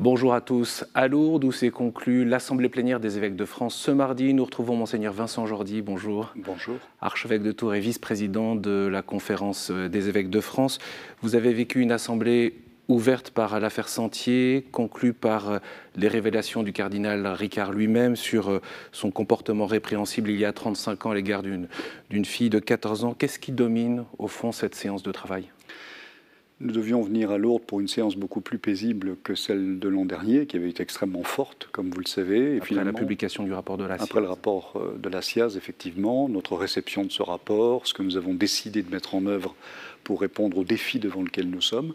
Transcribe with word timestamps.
Bonjour 0.00 0.32
à 0.32 0.40
tous. 0.40 0.84
À 0.94 1.08
Lourdes, 1.08 1.42
où 1.42 1.50
s'est 1.50 1.70
conclue 1.70 2.24
l'Assemblée 2.24 2.68
plénière 2.68 3.00
des 3.00 3.16
évêques 3.16 3.34
de 3.34 3.44
France 3.44 3.74
ce 3.74 3.90
mardi, 3.90 4.32
nous 4.32 4.44
retrouvons 4.44 4.76
Monseigneur 4.76 5.12
Vincent 5.12 5.44
Jordi. 5.44 5.82
Bonjour. 5.82 6.32
Bonjour. 6.36 6.76
Archevêque 7.00 7.42
de 7.42 7.50
Tours 7.50 7.74
et 7.74 7.80
vice-président 7.80 8.54
de 8.54 8.86
la 8.86 9.02
Conférence 9.02 9.72
des 9.72 10.08
évêques 10.08 10.30
de 10.30 10.38
France. 10.38 10.78
Vous 11.20 11.34
avez 11.34 11.52
vécu 11.52 11.80
une 11.80 11.90
assemblée 11.90 12.54
ouverte 12.86 13.30
par 13.30 13.58
l'affaire 13.58 13.88
Sentier, 13.88 14.68
conclue 14.70 15.14
par 15.14 15.58
les 15.96 16.06
révélations 16.06 16.62
du 16.62 16.72
cardinal 16.72 17.26
Ricard 17.26 17.72
lui-même 17.72 18.14
sur 18.14 18.60
son 18.92 19.10
comportement 19.10 19.66
répréhensible 19.66 20.30
il 20.30 20.38
y 20.38 20.44
a 20.44 20.52
35 20.52 21.06
ans 21.06 21.10
à 21.10 21.16
l'égard 21.16 21.42
d'une 21.42 22.24
fille 22.24 22.50
de 22.50 22.60
14 22.60 23.02
ans. 23.02 23.14
Qu'est-ce 23.14 23.40
qui 23.40 23.50
domine, 23.50 24.04
au 24.16 24.28
fond, 24.28 24.52
cette 24.52 24.76
séance 24.76 25.02
de 25.02 25.10
travail? 25.10 25.48
Nous 26.60 26.72
devions 26.72 27.00
venir 27.02 27.30
à 27.30 27.38
Lourdes 27.38 27.62
pour 27.62 27.80
une 27.80 27.86
séance 27.86 28.16
beaucoup 28.16 28.40
plus 28.40 28.58
paisible 28.58 29.16
que 29.22 29.34
celle 29.34 29.78
de 29.78 29.88
l'an 29.88 30.04
dernier, 30.04 30.46
qui 30.46 30.56
avait 30.56 30.70
été 30.70 30.82
extrêmement 30.82 31.22
forte, 31.22 31.68
comme 31.70 31.90
vous 31.90 32.00
le 32.00 32.06
savez. 32.06 32.56
Et 32.56 32.58
après 32.58 32.84
la 32.84 32.92
publication 32.92 33.44
du 33.44 33.52
rapport 33.52 33.76
de 33.76 33.84
la 33.84 33.94
Après 33.94 34.20
le 34.20 34.26
rapport 34.26 34.72
euh, 34.76 34.98
de 34.98 35.08
la 35.08 35.22
SIAZ, 35.22 35.56
effectivement, 35.56 36.28
notre 36.28 36.56
réception 36.56 37.04
de 37.04 37.12
ce 37.12 37.22
rapport, 37.22 37.86
ce 37.86 37.94
que 37.94 38.02
nous 38.02 38.16
avons 38.16 38.34
décidé 38.34 38.82
de 38.82 38.90
mettre 38.90 39.14
en 39.14 39.26
œuvre 39.26 39.54
pour 40.04 40.20
répondre 40.20 40.58
aux 40.58 40.64
défis 40.64 40.98
devant 40.98 41.22
lesquels 41.22 41.48
nous 41.48 41.60
sommes. 41.60 41.94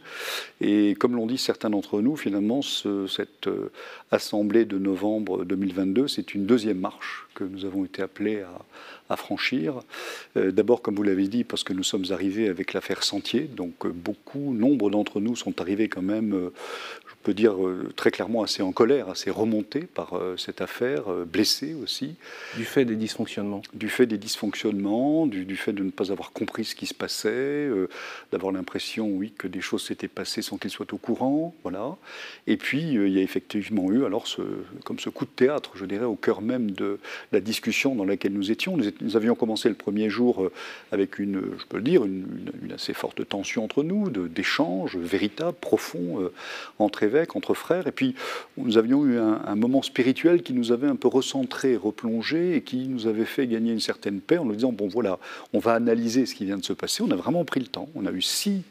Et 0.62 0.96
comme 1.00 1.16
l'ont 1.16 1.28
dit 1.28 1.38
certains 1.38 1.70
d'entre 1.70 2.02
nous, 2.02 2.16
finalement, 2.16 2.62
cette 2.62 3.48
euh, 3.48 3.72
assemblée 4.12 4.66
de 4.66 4.78
novembre 4.78 5.46
2022, 5.46 6.08
c'est 6.08 6.34
une 6.34 6.46
deuxième 6.46 6.80
marche 6.80 7.28
que 7.34 7.44
nous 7.44 7.66
avons 7.66 7.86
été 7.86 8.02
appelés 8.02 8.42
à, 9.10 9.16
franchir. 9.16 9.76
Euh, 10.38 10.50
d'abord, 10.50 10.82
comme 10.82 10.96
vous 10.96 11.04
l'avez 11.04 11.28
dit, 11.28 11.44
parce 11.44 11.64
que 11.64 11.72
nous 11.72 11.84
sommes 11.84 12.06
arrivés 12.10 12.50
avec 12.50 12.74
l'affaire 12.74 13.04
Sentier, 13.04 13.42
donc 13.42 13.86
euh, 13.86 13.90
beaucoup, 13.90 14.54
nombre 14.54 14.90
d'entre 14.90 15.20
nous 15.20 15.36
sont 15.36 15.62
arrivés 15.62 15.88
quand 15.88 16.02
même, 16.02 16.50
peut 17.24 17.34
dire 17.34 17.66
euh, 17.66 17.92
très 17.96 18.12
clairement 18.12 18.44
assez 18.44 18.62
en 18.62 18.72
colère, 18.72 19.10
assez 19.10 19.32
remonté 19.32 19.82
par 19.82 20.16
euh, 20.16 20.36
cette 20.38 20.62
affaire, 20.62 21.12
euh, 21.12 21.26
blessé 21.26 21.74
aussi. 21.82 22.16
Du 22.56 22.66
fait 22.66 22.86
des 22.86 22.96
dysfonctionnements 22.96 23.62
Du 23.74 23.90
fait 23.90 24.06
des 24.06 24.18
dysfonctionnements, 24.18 25.26
du, 25.26 25.56
fait 25.56 25.74
de 25.74 25.84
ne 25.84 25.90
pas 25.90 26.12
avoir 26.12 26.32
compris 26.32 26.66
ce 26.66 26.76
qui 26.76 26.86
se 26.86 26.94
passait, 26.94 27.70
d'avoir 28.32 28.52
l'impression, 28.52 29.08
oui, 29.08 29.34
que 29.38 29.48
des 29.48 29.62
choses 29.62 29.84
s'étaient 29.86 30.08
passées 30.08 30.42
sans 30.42 30.58
qu'il 30.58 30.70
soit 30.70 30.92
au 30.94 30.98
courant, 30.98 31.56
voilà. 31.64 31.96
Et 32.48 32.58
puis, 32.58 32.82
il 32.82 33.10
y 33.10 33.20
a 33.20 33.22
effectivement 33.22 33.92
eu, 33.92 34.06
alors, 34.06 34.28
ce, 34.28 34.42
comme 34.84 35.00
ce 35.00 35.10
coup 35.10 35.26
de 35.26 35.30
théâtre, 35.30 35.72
je 35.76 35.86
dirais, 35.86 36.06
au 36.06 36.16
cœur 36.16 36.42
même 36.42 36.72
de 36.72 37.00
la 37.32 37.40
discussion 37.40 37.96
dans 37.96 38.06
laquelle 38.06 38.34
nous 38.34 38.52
étions. 38.52 38.78
Nous, 38.78 39.16
avions 39.16 39.36
commencé 39.36 39.70
le 39.70 39.76
premier 39.76 40.10
jour 40.10 40.50
avec 40.92 41.20
une, 41.20 41.42
je 41.58 41.66
peux 41.66 41.78
le 41.78 41.84
dire, 41.84 42.04
une, 42.04 42.26
assez 42.74 42.94
forte 42.94 43.28
tension 43.28 43.64
entre 43.64 43.84
nous, 43.84 44.10
d'échanges 44.10 44.98
véritables, 44.98 45.58
profonds, 45.60 46.30
entre 46.80 47.04
entre 47.36 47.54
frères. 47.54 47.88
Et 47.88 47.92
puis, 47.92 48.16
nous 48.58 48.78
avions 48.78 49.06
eu 49.06 49.18
un, 49.18 49.56
moment 49.56 49.82
spirituel 49.82 50.42
qui 50.42 50.54
nous 50.54 50.72
avait 50.72 50.88
un 50.88 50.96
peu 50.96 51.08
recentré, 51.08 51.76
replongé, 51.76 52.56
et 52.56 52.62
qui 52.62 52.88
nous 52.88 53.08
avait 53.08 53.26
fait 53.26 53.48
gagner 53.48 53.72
une 53.72 53.80
certaine 53.80 54.20
paix 54.20 54.38
en 54.38 54.46
nous 54.46 54.56
disant, 54.56 54.72
bon 54.72 54.88
voilà, 54.88 55.20
on 55.54 55.60
va 55.60 55.74
analyser 55.74 56.26
ce 56.26 56.36
qui 56.36 56.46
vient 56.46 56.58
de 56.58 56.66
se 56.66 56.74
passer. 56.74 57.04
On 57.04 57.12
a 57.12 57.16
vraiment 57.16 57.46
pris 57.46 57.60
le 57.60 57.68
temps. 57.68 57.88
On 57.96 58.06
a 58.06 58.12
eu 58.12 58.22
six 58.22 58.64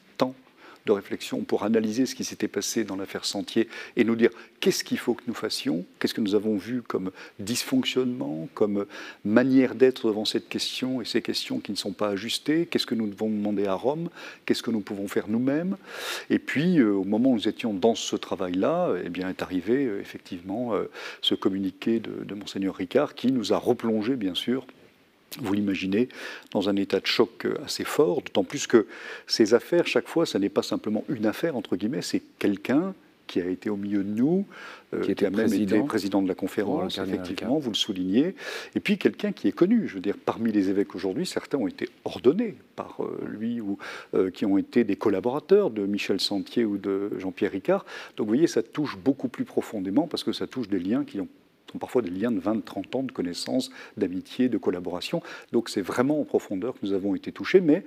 de 0.86 0.92
réflexion 0.92 1.42
pour 1.42 1.64
analyser 1.64 2.06
ce 2.06 2.14
qui 2.14 2.24
s'était 2.24 2.48
passé 2.48 2.84
dans 2.84 2.96
l'affaire 2.96 3.24
Sentier 3.24 3.68
et 3.96 4.04
nous 4.04 4.16
dire 4.16 4.30
qu'est-ce 4.60 4.84
qu'il 4.84 4.98
faut 4.98 5.14
que 5.14 5.22
nous 5.26 5.34
fassions, 5.34 5.84
qu'est-ce 5.98 6.14
que 6.14 6.20
nous 6.20 6.34
avons 6.34 6.56
vu 6.56 6.82
comme 6.82 7.10
dysfonctionnement, 7.38 8.48
comme 8.54 8.86
manière 9.24 9.74
d'être 9.74 10.08
devant 10.08 10.24
cette 10.24 10.48
question 10.48 11.00
et 11.00 11.04
ces 11.04 11.22
questions 11.22 11.60
qui 11.60 11.72
ne 11.72 11.76
sont 11.76 11.92
pas 11.92 12.08
ajustées, 12.08 12.66
qu'est-ce 12.66 12.86
que 12.86 12.94
nous 12.94 13.08
devons 13.08 13.28
demander 13.28 13.66
à 13.66 13.74
Rome, 13.74 14.08
qu'est-ce 14.46 14.62
que 14.62 14.70
nous 14.70 14.80
pouvons 14.80 15.08
faire 15.08 15.28
nous-mêmes. 15.28 15.76
Et 16.30 16.38
puis, 16.38 16.78
euh, 16.78 16.92
au 16.92 17.04
moment 17.04 17.30
où 17.30 17.34
nous 17.34 17.48
étions 17.48 17.72
dans 17.74 17.94
ce 17.94 18.16
travail-là, 18.16 18.94
eh 19.04 19.08
bien, 19.08 19.28
est 19.28 19.42
arrivé 19.42 19.86
euh, 19.86 20.00
effectivement 20.00 20.74
euh, 20.74 20.90
ce 21.20 21.34
communiqué 21.34 22.00
de, 22.00 22.24
de 22.24 22.34
Monseigneur 22.34 22.74
Ricard 22.74 23.14
qui 23.14 23.32
nous 23.32 23.52
a 23.52 23.56
replongé, 23.56 24.16
bien 24.16 24.34
sûr, 24.34 24.66
vous 25.40 25.52
l'imaginez, 25.52 26.08
dans 26.50 26.68
un 26.68 26.76
état 26.76 27.00
de 27.00 27.06
choc 27.06 27.46
euh, 27.46 27.56
assez 27.64 27.84
fort, 27.84 28.22
d'autant 28.22 28.44
plus 28.44 28.66
que 28.66 28.86
ces 29.26 29.54
affaires, 29.54 29.86
chaque 29.86 30.08
fois, 30.08 30.26
ce 30.26 30.38
n'est 30.38 30.48
pas 30.48 30.62
simplement 30.62 31.04
une 31.08 31.26
affaire, 31.26 31.56
entre 31.56 31.76
guillemets, 31.76 32.02
c'est 32.02 32.22
quelqu'un 32.38 32.94
qui 33.26 33.40
a 33.40 33.46
été 33.46 33.70
au 33.70 33.76
milieu 33.76 34.04
de 34.04 34.10
nous, 34.10 34.44
euh, 34.92 35.00
qui, 35.00 35.12
était 35.12 35.24
a 35.24 35.30
même 35.30 35.46
président. 35.46 35.76
été 35.76 35.86
président 35.86 36.22
de 36.22 36.28
la 36.28 36.34
conférence, 36.34 36.98
effectivement, 36.98 37.58
vous 37.58 37.70
le 37.70 37.76
soulignez, 37.76 38.34
et 38.74 38.80
puis 38.80 38.98
quelqu'un 38.98 39.32
qui 39.32 39.48
est 39.48 39.52
connu. 39.52 39.88
Je 39.88 39.94
veux 39.94 40.00
dire, 40.00 40.16
parmi 40.22 40.52
les 40.52 40.68
évêques 40.68 40.94
aujourd'hui, 40.94 41.24
certains 41.24 41.56
ont 41.56 41.66
été 41.66 41.88
ordonnés 42.04 42.56
par 42.76 42.98
euh, 43.00 43.24
lui 43.26 43.60
ou 43.60 43.78
qui 44.34 44.44
ont 44.44 44.58
été 44.58 44.84
des 44.84 44.96
collaborateurs 44.96 45.70
de 45.70 45.86
Michel 45.86 46.20
Sentier 46.20 46.66
ou 46.66 46.76
de 46.76 47.10
Jean-Pierre 47.18 47.52
Ricard. 47.52 47.86
Donc 48.16 48.26
vous 48.26 48.34
voyez, 48.34 48.46
ça 48.46 48.62
touche 48.62 48.98
beaucoup 48.98 49.28
plus 49.28 49.44
profondément 49.44 50.06
parce 50.06 50.24
que 50.24 50.32
ça 50.32 50.46
touche 50.46 50.68
des 50.68 50.78
liens 50.78 51.04
qui 51.04 51.18
ont 51.74 51.78
parfois 51.78 52.02
des 52.02 52.10
liens 52.10 52.32
de 52.32 52.40
20, 52.40 52.64
30 52.64 52.96
ans 52.96 53.02
de 53.02 53.12
connaissances, 53.12 53.70
d'amitié, 53.96 54.48
de 54.48 54.58
collaboration. 54.58 55.22
Donc 55.52 55.68
c'est 55.68 55.82
vraiment 55.82 56.20
en 56.20 56.24
profondeur 56.24 56.74
que 56.74 56.80
nous 56.82 56.92
avons 56.92 57.14
été 57.14 57.32
touchés, 57.32 57.60
mais 57.60 57.84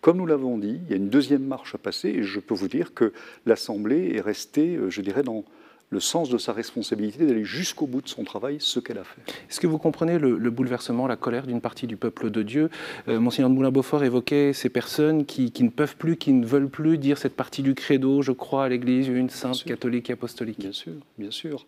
comme 0.00 0.18
nous 0.18 0.26
l'avons 0.26 0.58
dit, 0.58 0.78
il 0.84 0.90
y 0.90 0.92
a 0.92 0.96
une 0.96 1.08
deuxième 1.08 1.44
marche 1.44 1.74
à 1.74 1.78
passer, 1.78 2.10
et 2.10 2.22
je 2.22 2.38
peux 2.38 2.54
vous 2.54 2.68
dire 2.68 2.94
que 2.94 3.12
l'Assemblée 3.44 4.12
est 4.14 4.20
restée, 4.20 4.76
euh, 4.76 4.90
je 4.90 5.00
dirais, 5.00 5.22
dans 5.22 5.44
le 5.90 6.00
sens 6.00 6.28
de 6.28 6.38
sa 6.38 6.52
responsabilité 6.52 7.26
d'aller 7.26 7.44
jusqu'au 7.44 7.86
bout 7.86 8.00
de 8.00 8.08
son 8.08 8.24
travail, 8.24 8.56
ce 8.58 8.80
qu'elle 8.80 8.98
a 8.98 9.04
fait. 9.04 9.20
Est-ce 9.48 9.60
que 9.60 9.66
vous 9.66 9.78
comprenez 9.78 10.18
le, 10.18 10.50
bouleversement, 10.50 11.06
la 11.06 11.16
colère 11.16 11.46
d'une 11.46 11.60
partie 11.60 11.86
du 11.86 11.96
peuple 11.96 12.30
de 12.30 12.42
Dieu? 12.42 12.70
Euh, 13.08 13.20
Monseigneur 13.20 13.50
de 13.50 13.54
Moulin-Beaufort 13.54 14.02
évoquait 14.02 14.52
ces 14.52 14.68
personnes 14.68 15.26
qui, 15.26 15.52
ne 15.60 15.68
peuvent 15.68 15.96
plus, 15.96 16.16
qui 16.16 16.32
ne 16.32 16.44
veulent 16.44 16.68
plus 16.68 16.98
dire 16.98 17.18
cette 17.18 17.36
partie 17.36 17.62
du 17.62 17.74
credo, 17.74 18.22
je 18.22 18.32
crois 18.32 18.64
à 18.64 18.68
l'Église, 18.68 19.08
une 19.08 19.30
sainte 19.30 19.64
catholique 19.64 20.10
et 20.10 20.14
apostolique. 20.14 20.58
Bien 20.58 20.72
sûr, 20.72 20.94
bien 21.18 21.30
sûr, 21.30 21.66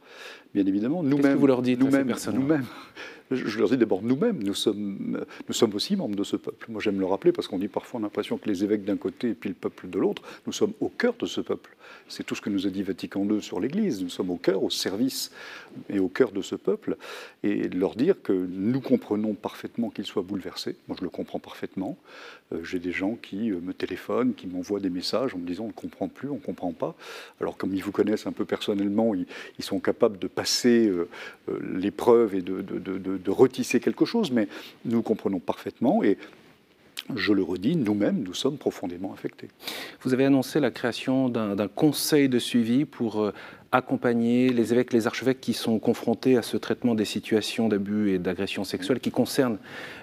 bien 0.55 0.67
évidemment. 0.67 1.03
Nous-mêmes, 1.03 1.37
vous 1.37 1.47
leur 1.47 1.63
dites 1.63 1.79
nous-mêmes, 1.79 2.13
nous-mêmes, 2.33 2.67
je 3.31 3.59
leur 3.59 3.69
dis 3.69 3.77
d'abord 3.77 4.03
nous-mêmes, 4.03 4.43
nous 4.43 4.55
sommes, 4.55 5.25
nous 5.47 5.55
sommes 5.55 5.75
aussi 5.75 5.97
membres 5.97 6.17
de 6.17 6.25
ce 6.25 6.37
peuple. 6.37 6.67
Moi 6.71 6.81
j'aime 6.81 6.99
le 7.01 7.07
rappeler 7.07 7.33
parce 7.33 7.49
qu'on 7.49 7.59
dit 7.59 7.69
parfois 7.69 8.01
l'impression 8.01 8.39
que 8.39 8.49
les 8.49 8.65
évêques 8.65 8.85
d'un 8.85 8.97
côté 8.97 9.31
et 9.31 9.35
puis 9.35 9.49
le 9.49 9.55
peuple 9.55 9.89
de 9.89 9.99
l'autre, 9.99 10.23
nous 10.47 10.53
sommes 10.53 10.73
au 10.81 10.89
cœur 10.89 11.15
de 11.19 11.27
ce 11.27 11.41
peuple. 11.41 11.77
C'est 12.09 12.25
tout 12.25 12.35
ce 12.35 12.41
que 12.41 12.51
nous 12.51 12.67
a 12.67 12.71
dit 12.71 12.83
Vatican 12.83 13.25
II 13.25 13.43
sur 13.43 13.61
l'Église. 13.61 14.03
Nous 14.03 14.09
sommes 14.09 14.31
au 14.31 14.37
cœur, 14.37 14.63
au 14.63 14.71
service 14.71 15.31
et 15.89 15.99
au 15.99 16.09
cœur 16.09 16.33
de 16.33 16.43
ce 16.43 16.55
peuple. 16.55 16.97
Et 17.43 17.69
leur 17.69 17.95
dire 17.95 18.23
que 18.23 18.33
nous 18.33 18.81
comprenons 18.81 19.35
parfaitement 19.35 19.91
qu'ils 19.91 20.07
soient 20.07 20.23
bouleversés. 20.23 20.77
Moi 20.89 20.97
je 20.99 21.05
le 21.05 21.11
comprends 21.11 21.39
parfaitement. 21.39 21.99
Euh, 22.53 22.65
j'ai 22.65 22.79
des 22.79 22.93
gens 22.93 23.15
qui 23.15 23.51
euh, 23.51 23.61
me 23.61 23.75
téléphonent, 23.75 24.35
qui 24.35 24.47
m'envoient 24.47 24.81
des 24.81 24.91
messages 24.91 25.35
en 25.35 25.39
me 25.39 25.47
disant 25.47 25.65
on 25.65 25.69
ne 25.69 25.73
comprend 25.73 26.09
plus, 26.09 26.31
on 26.31 26.37
ne 26.37 26.41
comprend 26.41 26.73
pas. 26.73 26.95
Alors 27.41 27.57
comme 27.57 27.75
ils 27.75 27.83
vous 27.83 27.93
connaissent 27.93 28.27
un 28.27 28.33
peu 28.33 28.45
personnellement, 28.45 29.15
ils, 29.15 29.27
sont 29.61 29.81
capables 29.81 30.19
de 30.19 30.29
passer 30.29 30.89
euh, 30.89 31.09
l'épreuve 31.61 32.35
et 32.35 32.41
de, 32.41 32.63
de 32.63 32.79
de, 32.79 33.18
retisser 33.27 33.81
quelque 33.81 34.05
chose, 34.05 34.31
mais 34.31 34.49
nous 34.85 35.03
comprenons 35.03 35.39
parfaitement 35.39 36.03
et 36.03 36.19
je 37.15 37.33
le 37.33 37.43
redis, 37.43 37.77
nous-mêmes, 37.77 38.23
nous 38.23 38.35
sommes 38.35 38.59
profondément 38.59 39.13
affectés. 39.13 39.49
Vous 40.03 40.13
avez 40.13 40.25
annoncé 40.27 40.61
la 40.61 40.71
création 40.71 41.29
d'un 41.29 41.69
conseil 41.69 42.29
de 42.29 42.39
suivi 42.39 42.85
pour 42.85 43.23
euh, 43.23 43.33
accompagner 43.73 44.51
les 44.51 44.73
évêques, 44.73 44.93
les 44.93 45.07
archevêques 45.07 45.41
qui 45.41 45.55
sont 45.55 45.79
confrontés 45.79 46.37
à 46.37 46.43
ce 46.43 46.57
traitement 46.57 46.95
des 46.95 47.05
situations 47.05 47.69
d'abus 47.69 48.11
et 48.11 48.19
d'agression 48.19 48.65
sexuelle 48.65 49.01
qui 49.01 49.11
concernent 49.11 49.59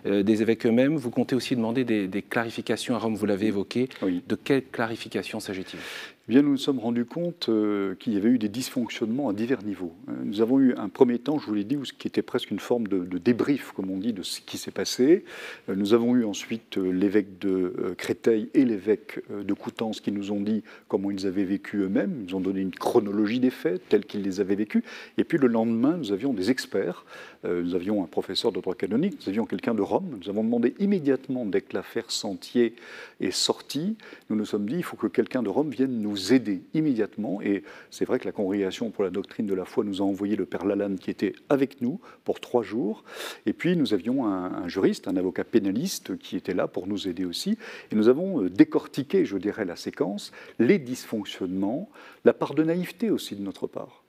euh, 0.06 0.24
des 0.24 0.42
évêques 0.42 0.66
eux-mêmes. 0.66 0.96
Vous 0.96 1.12
comptez 1.12 1.36
aussi 1.36 1.56
demander 1.56 1.84
des, 1.84 2.22
clarifications 2.22 2.96
à 2.96 3.00
Rome, 3.00 3.16
vous 3.16 3.26
l'avez 3.26 3.48
évoqué. 3.48 3.90
De 4.02 4.36
quelles 4.36 4.66
clarifications 4.66 5.40
s'agit-il? 5.40 5.80
Bien, 6.28 6.42
nous 6.42 6.52
nous 6.52 6.58
sommes 6.58 6.80
rendus 6.80 7.06
compte 7.06 7.50
euh, 7.50 7.94
qu'il 7.96 8.14
y 8.14 8.18
avait 8.18 8.30
eu 8.30 8.40
des 8.40 8.50
dysfonctionnements 8.50 9.30
à 9.30 9.34
divers 9.34 9.62
niveaux. 9.62 9.94
Euh, 10.10 10.14
nous 10.24 10.42
avons 10.42 10.60
eu 10.60 10.74
un 10.76 10.90
premier 10.90 11.20
temps, 11.20 11.38
je 11.38 11.46
vous 11.46 11.54
l'ai 11.54 11.64
dit, 11.64 11.78
où 11.78 11.86
ce 11.86 11.94
qui 11.94 12.08
était 12.08 12.24
presque 12.24 12.50
une 12.50 12.60
forme 12.60 12.88
de, 12.88 13.18
débrief, 13.20 13.74
comme 13.74 13.92
on 13.92 13.98
dit, 13.98 14.12
de 14.12 14.24
ce 14.24 14.42
qui 14.42 14.58
s'est 14.58 14.72
passé. 14.72 15.24
Euh, 15.70 15.76
nous 15.76 15.94
avons 15.94 16.16
eu 16.16 16.26
ensuite 16.26 16.78
l'évêque 16.78 17.38
de 17.40 17.94
Créteil 17.98 18.50
et 18.56 18.66
l'évêque 18.66 19.20
de 19.30 19.54
Coutances 19.54 20.02
qui 20.02 20.12
nous 20.12 20.32
ont 20.32 20.40
dit 20.42 20.64
comment 20.88 21.12
ils 21.12 21.28
avaient 21.28 21.44
vécu 21.44 21.78
eux-mêmes. 21.78 22.26
Ils 22.28 22.36
ont 22.36 22.40
donné 22.40 22.62
une 22.62 22.74
chronologie 22.74 23.40
des 23.40 23.52
faits 23.52 23.88
tels 23.90 24.06
qu'ils 24.06 24.24
les 24.24 24.40
avaient 24.40 24.56
vécus. 24.56 24.84
Et 25.18 25.24
puis 25.24 25.38
le 25.38 25.48
lendemain, 25.48 25.98
nous 25.98 26.12
avions 26.12 26.34
des 26.34 26.50
experts. 26.50 27.06
Nous 27.44 27.76
avions 27.76 28.04
un 28.04 28.08
professeur 28.08 28.52
de 28.52 28.60
droit 28.60 28.74
canonique, 28.74 29.20
nous 29.22 29.30
avions 29.30 29.46
quelqu'un 29.46 29.76
de 29.76 29.84
Rome. 29.84 30.18
Nous 30.20 30.30
avons 30.30 30.44
demandé 30.44 30.74
immédiatement, 30.80 31.46
dès 31.46 31.62
que 31.62 31.76
l'affaire 31.76 32.10
Sentier 32.10 32.74
est 33.22 33.30
sortie, 33.30 33.98
nous 34.32 34.36
nous 34.36 34.46
sommes 34.46 34.68
dit 34.68 34.78
il 34.78 34.84
faut 34.84 34.98
que 34.98 35.06
quelqu'un 35.06 35.44
de 35.44 35.50
Rome 35.50 35.70
vienne 35.70 36.02
nous 36.02 36.15
aider 36.16 36.62
immédiatement. 36.74 37.42
Et 37.42 37.64
c'est 37.90 38.06
vrai 38.06 38.20
que 38.20 38.26
la 38.26 38.32
Congrégation 38.32 38.90
pour 38.92 39.04
la 39.04 39.10
doctrine 39.10 39.46
de 39.46 39.54
la 39.54 39.66
foi 39.66 39.84
nous 39.84 40.02
a 40.02 40.06
envoyé 40.06 40.36
le 40.36 40.46
Père 40.46 40.66
Lalanne 40.66 40.98
qui 40.98 41.12
était 41.12 41.34
avec 41.50 41.82
nous 41.82 42.00
pour 42.24 42.40
trois 42.40 42.64
jours. 42.64 43.04
Et 43.46 43.54
puis 43.54 43.76
nous 43.76 43.94
avions 43.94 44.26
un, 44.26 44.68
juriste, 44.68 45.08
un 45.08 45.18
avocat 45.18 45.44
pénaliste 45.44 46.18
qui 46.18 46.36
était 46.36 46.54
là 46.54 46.68
pour 46.68 46.88
nous 46.88 47.08
aider 47.08 47.26
aussi. 47.26 47.58
Et 47.92 47.96
nous 47.96 48.08
avons 48.08 48.44
euh, 48.44 48.50
décortiqué, 48.50 49.26
je 49.26 49.38
dirais, 49.38 49.66
la 49.66 49.76
séquence, 49.76 50.32
les 50.60 50.80
dysfonctionnements, 50.80 51.90
la 52.24 52.34
part 52.34 52.54
de 52.54 52.64
naïveté 52.64 53.10
aussi 53.10 53.36
de 53.36 53.42
notre 53.42 53.68
part. 53.68 54.04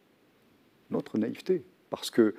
Notre 0.91 1.19
naïveté. 1.19 1.65
Parce 1.91 2.11
que 2.11 2.35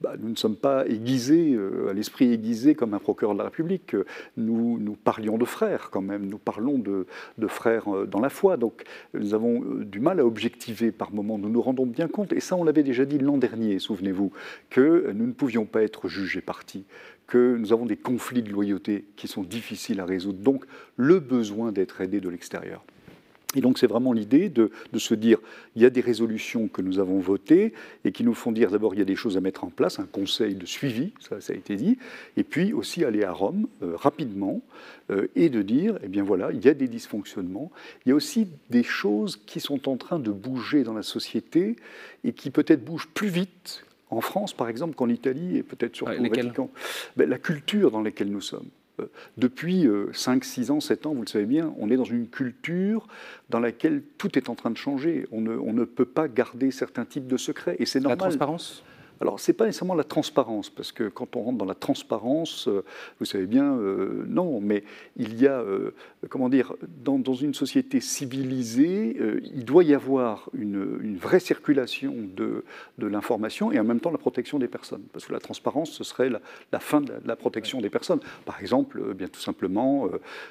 bah, 0.00 0.14
nous 0.18 0.30
ne 0.30 0.36
sommes 0.36 0.56
pas 0.56 0.86
aiguisés, 0.86 1.58
à 1.88 1.92
l'esprit 1.92 2.32
aiguisé 2.32 2.74
comme 2.74 2.94
un 2.94 2.98
procureur 2.98 3.34
de 3.34 3.38
la 3.38 3.44
République. 3.44 3.94
Nous, 4.36 4.78
nous 4.78 4.94
parlions 4.94 5.38
de 5.38 5.44
frères 5.44 5.90
quand 5.90 6.00
même, 6.00 6.26
nous 6.26 6.38
parlons 6.38 6.78
de, 6.78 7.06
frères 7.48 8.06
dans 8.06 8.20
la 8.20 8.30
foi. 8.30 8.56
Donc 8.56 8.84
nous 9.14 9.34
avons 9.34 9.60
du 9.60 10.00
mal 10.00 10.20
à 10.20 10.24
objectiver 10.24 10.92
par 10.92 11.12
moments. 11.12 11.38
Nous 11.38 11.48
nous 11.48 11.62
rendons 11.62 11.86
bien 11.86 12.08
compte, 12.08 12.32
et 12.32 12.40
ça 12.40 12.56
on 12.56 12.64
l'avait 12.64 12.82
déjà 12.82 13.04
dit 13.04 13.18
l'an 13.18 13.38
dernier, 13.38 13.78
souvenez-vous, 13.78 14.32
que 14.70 15.12
nous 15.12 15.26
ne 15.26 15.32
pouvions 15.32 15.66
pas 15.66 15.82
être 15.82 16.08
jugés 16.08 16.40
partis, 16.40 16.84
que 17.26 17.56
nous 17.56 17.72
avons 17.72 17.86
des 17.86 17.96
conflits 17.96 18.42
de 18.42 18.50
loyauté 18.50 19.04
qui 19.16 19.28
sont 19.28 19.42
difficiles 19.42 20.00
à 20.00 20.04
résoudre. 20.04 20.40
Donc 20.40 20.64
le 20.96 21.20
besoin 21.20 21.72
d'être 21.72 22.00
aidé 22.00 22.20
de 22.20 22.28
l'extérieur. 22.28 22.84
Et 23.56 23.60
donc 23.60 23.78
c'est 23.78 23.88
vraiment 23.88 24.12
l'idée 24.12 24.48
de, 24.48 24.70
se 24.96 25.14
dire, 25.14 25.38
il 25.74 25.82
y 25.82 25.84
a 25.84 25.90
des 25.90 26.00
résolutions 26.00 26.68
que 26.68 26.82
nous 26.82 27.00
avons 27.00 27.18
votées 27.18 27.72
et 28.04 28.12
qui 28.12 28.22
nous 28.22 28.34
font 28.34 28.52
dire 28.52 28.70
d'abord 28.70 28.94
il 28.94 28.98
y 28.98 29.02
a 29.02 29.06
des 29.06 29.16
choses 29.16 29.36
à 29.36 29.40
mettre 29.40 29.64
en 29.64 29.70
place, 29.70 29.98
un 29.98 30.06
conseil 30.06 30.54
de 30.54 30.66
suivi, 30.66 31.12
ça, 31.18 31.40
ça 31.40 31.52
a 31.52 31.56
été 31.56 31.74
dit, 31.74 31.98
et 32.36 32.44
puis 32.44 32.72
aussi 32.72 33.04
aller 33.04 33.24
à 33.24 33.32
Rome 33.32 33.66
euh, 33.82 33.96
rapidement 33.96 34.62
euh, 35.10 35.26
et 35.34 35.48
de 35.48 35.62
dire, 35.62 35.98
eh 36.04 36.08
bien 36.08 36.22
voilà, 36.22 36.52
il 36.52 36.64
y 36.64 36.68
a 36.68 36.74
des 36.74 36.86
dysfonctionnements, 36.86 37.72
il 38.06 38.10
y 38.10 38.12
a 38.12 38.14
aussi 38.14 38.46
des 38.70 38.84
choses 38.84 39.36
qui 39.46 39.58
sont 39.58 39.88
en 39.88 39.96
train 39.96 40.20
de 40.20 40.30
bouger 40.30 40.84
dans 40.84 40.94
la 40.94 41.02
société 41.02 41.74
et 42.22 42.32
qui 42.32 42.50
peut-être 42.50 42.84
bougent 42.84 43.08
plus 43.08 43.28
vite 43.28 43.84
en 44.10 44.20
France 44.20 44.52
par 44.52 44.68
exemple 44.68 44.94
qu'en 44.94 45.08
Italie 45.08 45.56
et 45.56 45.62
peut-être 45.62 45.96
surtout 45.96 46.20
au 46.20 46.28
Vatican. 46.28 46.70
Ben, 47.16 47.28
la 47.28 47.38
culture 47.38 47.90
dans 47.90 48.02
laquelle 48.02 48.30
nous 48.30 48.40
sommes. 48.40 48.68
Euh, 48.98 49.06
depuis 49.36 49.86
5, 50.12 50.42
euh, 50.42 50.46
6 50.46 50.70
ans, 50.70 50.80
7 50.80 51.06
ans, 51.06 51.14
vous 51.14 51.22
le 51.22 51.28
savez 51.28 51.44
bien, 51.44 51.72
on 51.78 51.90
est 51.90 51.96
dans 51.96 52.04
une 52.04 52.28
culture 52.28 53.06
dans 53.48 53.60
laquelle 53.60 54.02
tout 54.18 54.36
est 54.38 54.48
en 54.48 54.54
train 54.54 54.70
de 54.70 54.76
changer. 54.76 55.26
On 55.30 55.40
ne, 55.40 55.56
on 55.56 55.72
ne 55.72 55.84
peut 55.84 56.04
pas 56.04 56.28
garder 56.28 56.70
certains 56.70 57.04
types 57.04 57.26
de 57.26 57.36
secrets. 57.36 57.76
Et 57.78 57.86
c'est 57.86 58.00
normal. 58.00 58.18
La 58.18 58.24
transparence? 58.24 58.82
Alors, 59.20 59.38
ce 59.38 59.50
n'est 59.50 59.56
pas 59.56 59.66
nécessairement 59.66 59.94
la 59.94 60.04
transparence, 60.04 60.70
parce 60.70 60.92
que 60.92 61.04
quand 61.04 61.36
on 61.36 61.42
rentre 61.42 61.58
dans 61.58 61.66
la 61.66 61.74
transparence, 61.74 62.68
euh, 62.68 62.82
vous 63.18 63.26
savez 63.26 63.44
bien, 63.44 63.74
euh, 63.76 64.24
non, 64.26 64.60
mais 64.62 64.82
il 65.18 65.38
y 65.38 65.46
a, 65.46 65.60
euh, 65.60 65.90
comment 66.30 66.48
dire, 66.48 66.72
dans, 67.04 67.20
une 67.34 67.52
société 67.52 68.00
civilisée, 68.00 69.16
il 69.54 69.64
doit 69.64 69.84
y 69.84 69.94
avoir 69.94 70.48
une, 70.54 71.16
vraie 71.16 71.40
circulation 71.40 72.14
de, 72.34 72.64
de 72.98 73.06
l'information 73.06 73.72
et 73.72 73.78
en 73.78 73.84
même 73.84 74.00
temps 74.00 74.10
la 74.10 74.18
protection 74.18 74.58
des 74.58 74.68
personnes. 74.68 75.02
Parce 75.12 75.26
que 75.26 75.32
la 75.32 75.38
transparence, 75.38 75.90
ce 75.90 76.02
serait 76.02 76.30
la, 76.30 76.80
fin 76.80 77.00
de 77.00 77.12
la, 77.24 77.36
protection 77.36 77.80
des 77.80 77.90
personnes. 77.90 78.20
Par 78.46 78.60
exemple, 78.60 79.14
bien 79.14 79.28
tout 79.28 79.40
simplement, 79.40 80.08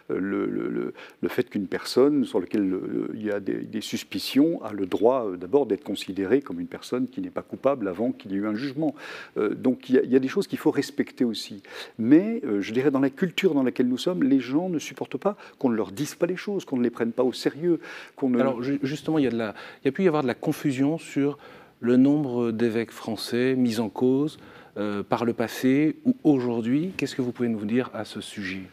le, 0.09 0.45
le, 0.45 0.93
le, 1.21 1.29
fait 1.29 1.49
qu'une 1.49 1.67
personne 1.67 2.23
sur 2.25 2.39
laquelle 2.39 2.79
il 3.13 3.23
y 3.23 3.31
a 3.31 3.39
des, 3.39 3.61
des 3.61 3.81
suspicions 3.81 4.63
a 4.63 4.71
le 4.73 4.85
droit 4.85 5.35
d'abord 5.37 5.65
d'être 5.65 5.83
considérée 5.83 6.41
comme 6.41 6.59
une 6.59 6.67
personne 6.67 7.07
qui 7.07 7.21
n'est 7.21 7.29
pas 7.29 7.41
coupable 7.41 7.87
avant 7.87 8.11
qu'il 8.11 8.31
y 8.31 8.35
ait 8.35 8.37
eu 8.37 8.47
un 8.47 8.58
jugement. 8.59 8.93
Euh, 9.37 9.55
donc 9.55 9.89
il 9.89 9.95
y, 9.95 10.15
a 10.15 10.19
des 10.19 10.27
choses 10.27 10.47
qu'il 10.47 10.59
faut 10.59 10.71
respecter 10.71 11.25
aussi. 11.25 11.63
Mais 11.97 12.41
euh, 12.45 12.61
je 12.61 12.71
dirais 12.73 12.91
dans 12.91 12.99
la 12.99 13.09
culture 13.09 13.53
dans 13.53 13.63
laquelle 13.63 13.87
nous 13.87 13.97
sommes, 13.97 14.23
les 14.23 14.39
gens 14.39 14.69
ne 14.69 14.79
supportent 14.79 15.17
pas 15.17 15.35
qu'on 15.57 15.69
ne 15.69 15.75
leur 15.75 15.91
dise 15.91 16.15
pas 16.15 16.27
les 16.27 16.35
choses, 16.35 16.65
qu'on 16.65 16.77
ne 16.77 16.83
les 16.83 16.89
prenne 16.89 17.11
pas 17.11 17.23
au 17.23 17.33
sérieux. 17.33 17.79
Alors 18.39 18.61
justement, 18.83 19.17
il 19.17 19.23
y, 19.23 19.27
a 19.27 19.31
de 19.31 19.37
la, 19.37 19.55
il 19.83 19.85
y 19.85 19.89
a 19.89 19.91
pu 19.91 20.03
y 20.03 20.07
avoir 20.07 20.23
de 20.23 20.27
la 20.27 20.35
confusion 20.35 20.97
sur 20.97 21.37
le 21.79 21.97
nombre 21.97 22.51
d'évêques 22.51 22.91
français 22.91 23.55
mis 23.55 23.79
en 23.79 23.89
cause 23.89 24.37
euh, 24.77 25.03
par 25.03 25.25
le 25.25 25.33
passé 25.33 25.97
ou 26.05 26.15
aujourd'hui. 26.23 26.91
Qu'est-ce 26.97 27.15
que 27.15 27.21
vous 27.21 27.31
pouvez 27.31 27.49
nous 27.49 27.65
dire 27.65 27.89
à 27.93 28.05
ce 28.05 28.21
sujet? 28.21 28.63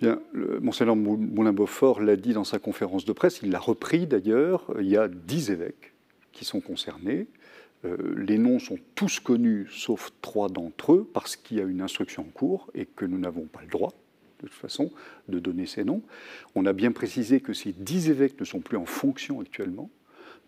Bien, 0.00 0.18
Monseigneur 0.60 0.96
Moulin-Beaufort 0.96 2.00
l'a 2.00 2.16
dit 2.16 2.32
dans 2.32 2.42
sa 2.42 2.58
conférence 2.58 3.04
de 3.04 3.12
presse, 3.12 3.40
il 3.42 3.50
l'a 3.50 3.60
repris 3.60 4.06
d'ailleurs, 4.06 4.64
il 4.80 4.88
y 4.88 4.96
a 4.96 5.06
dix 5.06 5.50
évêques 5.50 5.92
qui 6.32 6.44
sont 6.44 6.60
concernés. 6.60 7.28
Euh, 7.84 7.96
les 8.16 8.38
noms 8.38 8.58
sont 8.58 8.78
tous 8.94 9.20
connus, 9.20 9.66
sauf 9.70 10.12
trois 10.20 10.48
d'entre 10.48 10.92
eux, 10.92 11.10
parce 11.12 11.36
qu'il 11.36 11.58
y 11.58 11.60
a 11.60 11.64
une 11.64 11.80
instruction 11.80 12.22
en 12.22 12.30
cours 12.32 12.70
et 12.74 12.86
que 12.86 13.04
nous 13.04 13.18
n'avons 13.18 13.46
pas 13.46 13.60
le 13.62 13.68
droit, 13.68 13.92
de 14.40 14.48
toute 14.48 14.56
façon, 14.56 14.90
de 15.28 15.38
donner 15.38 15.66
ces 15.66 15.84
noms. 15.84 16.02
On 16.54 16.66
a 16.66 16.72
bien 16.72 16.92
précisé 16.92 17.40
que 17.40 17.52
ces 17.52 17.72
dix 17.72 18.08
évêques 18.08 18.38
ne 18.38 18.44
sont 18.44 18.60
plus 18.60 18.76
en 18.76 18.86
fonction 18.86 19.40
actuellement. 19.40 19.90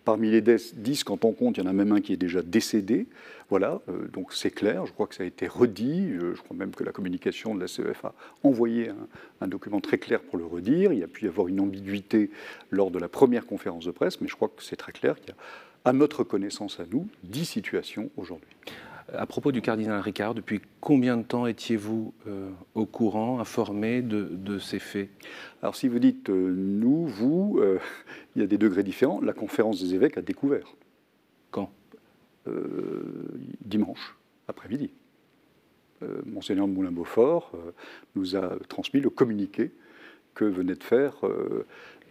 Parmi 0.04 0.30
les 0.30 0.42
dix, 0.42 1.02
quand 1.02 1.24
on 1.24 1.32
compte, 1.32 1.56
il 1.56 1.64
y 1.64 1.66
en 1.66 1.70
a 1.70 1.72
même 1.72 1.92
un 1.92 2.02
qui 2.02 2.12
est 2.12 2.18
déjà 2.18 2.42
décédé. 2.42 3.06
Voilà, 3.48 3.80
euh, 3.88 4.06
donc 4.08 4.34
c'est 4.34 4.50
clair, 4.50 4.84
je 4.84 4.92
crois 4.92 5.06
que 5.06 5.14
ça 5.14 5.22
a 5.22 5.26
été 5.26 5.46
redit. 5.46 6.10
Euh, 6.10 6.34
je 6.34 6.42
crois 6.42 6.54
même 6.54 6.72
que 6.72 6.84
la 6.84 6.92
communication 6.92 7.54
de 7.54 7.60
la 7.60 7.68
CEF 7.68 8.04
a 8.04 8.14
envoyé 8.42 8.90
un, 8.90 9.08
un, 9.40 9.48
document 9.48 9.80
très 9.80 9.96
clair 9.96 10.20
pour 10.20 10.38
le 10.38 10.44
redire. 10.44 10.92
Il 10.92 10.98
y 10.98 11.02
a 11.02 11.08
pu 11.08 11.24
y 11.24 11.28
avoir 11.28 11.48
une 11.48 11.58
ambiguïté 11.58 12.30
lors 12.70 12.90
de 12.90 12.98
la 12.98 13.08
première 13.08 13.46
conférence 13.46 13.86
de 13.86 13.92
presse, 13.92 14.20
mais 14.20 14.28
je 14.28 14.36
crois 14.36 14.48
que 14.48 14.62
c'est 14.62 14.76
très 14.76 14.92
clair 14.92 15.18
qu'il 15.18 15.30
y 15.30 15.32
a 15.32 15.36
à 15.84 15.92
notre 15.92 16.24
connaissance 16.24 16.80
à 16.80 16.84
nous, 16.90 17.08
dix 17.22 17.44
situations 17.44 18.10
aujourd'hui. 18.16 18.56
À 19.12 19.26
propos 19.26 19.52
du 19.52 19.60
cardinal 19.60 20.00
Ricard, 20.00 20.34
depuis 20.34 20.62
combien 20.80 21.18
de 21.18 21.22
temps 21.22 21.46
étiez-vous 21.46 22.14
euh, 22.26 22.48
au 22.74 22.86
courant, 22.86 23.38
informé 23.38 24.00
de, 24.00 24.58
ces 24.58 24.78
faits? 24.78 25.10
Alors 25.60 25.76
si 25.76 25.88
vous 25.88 25.98
dites 25.98 26.30
euh, 26.30 26.54
nous, 26.56 27.06
vous, 27.06 27.58
euh, 27.60 27.78
il 28.36 28.40
y 28.40 28.44
a 28.44 28.48
des 28.48 28.56
degrés 28.56 28.82
différents. 28.82 29.20
La 29.20 29.34
conférence 29.34 29.82
des 29.82 29.94
évêques 29.94 30.16
a 30.16 30.22
découvert. 30.22 30.66
Quand? 31.50 31.70
Dimanche, 33.62 34.16
après-midi. 34.48 34.90
Monseigneur 36.26 36.66
Moulin-Beaufort 36.66 37.52
nous 38.16 38.36
a 38.36 38.58
transmis 38.68 39.00
le 39.00 39.08
communiqué 39.08 39.72
que 40.34 40.44
venait 40.44 40.74
de 40.74 40.84
faire 40.84 41.14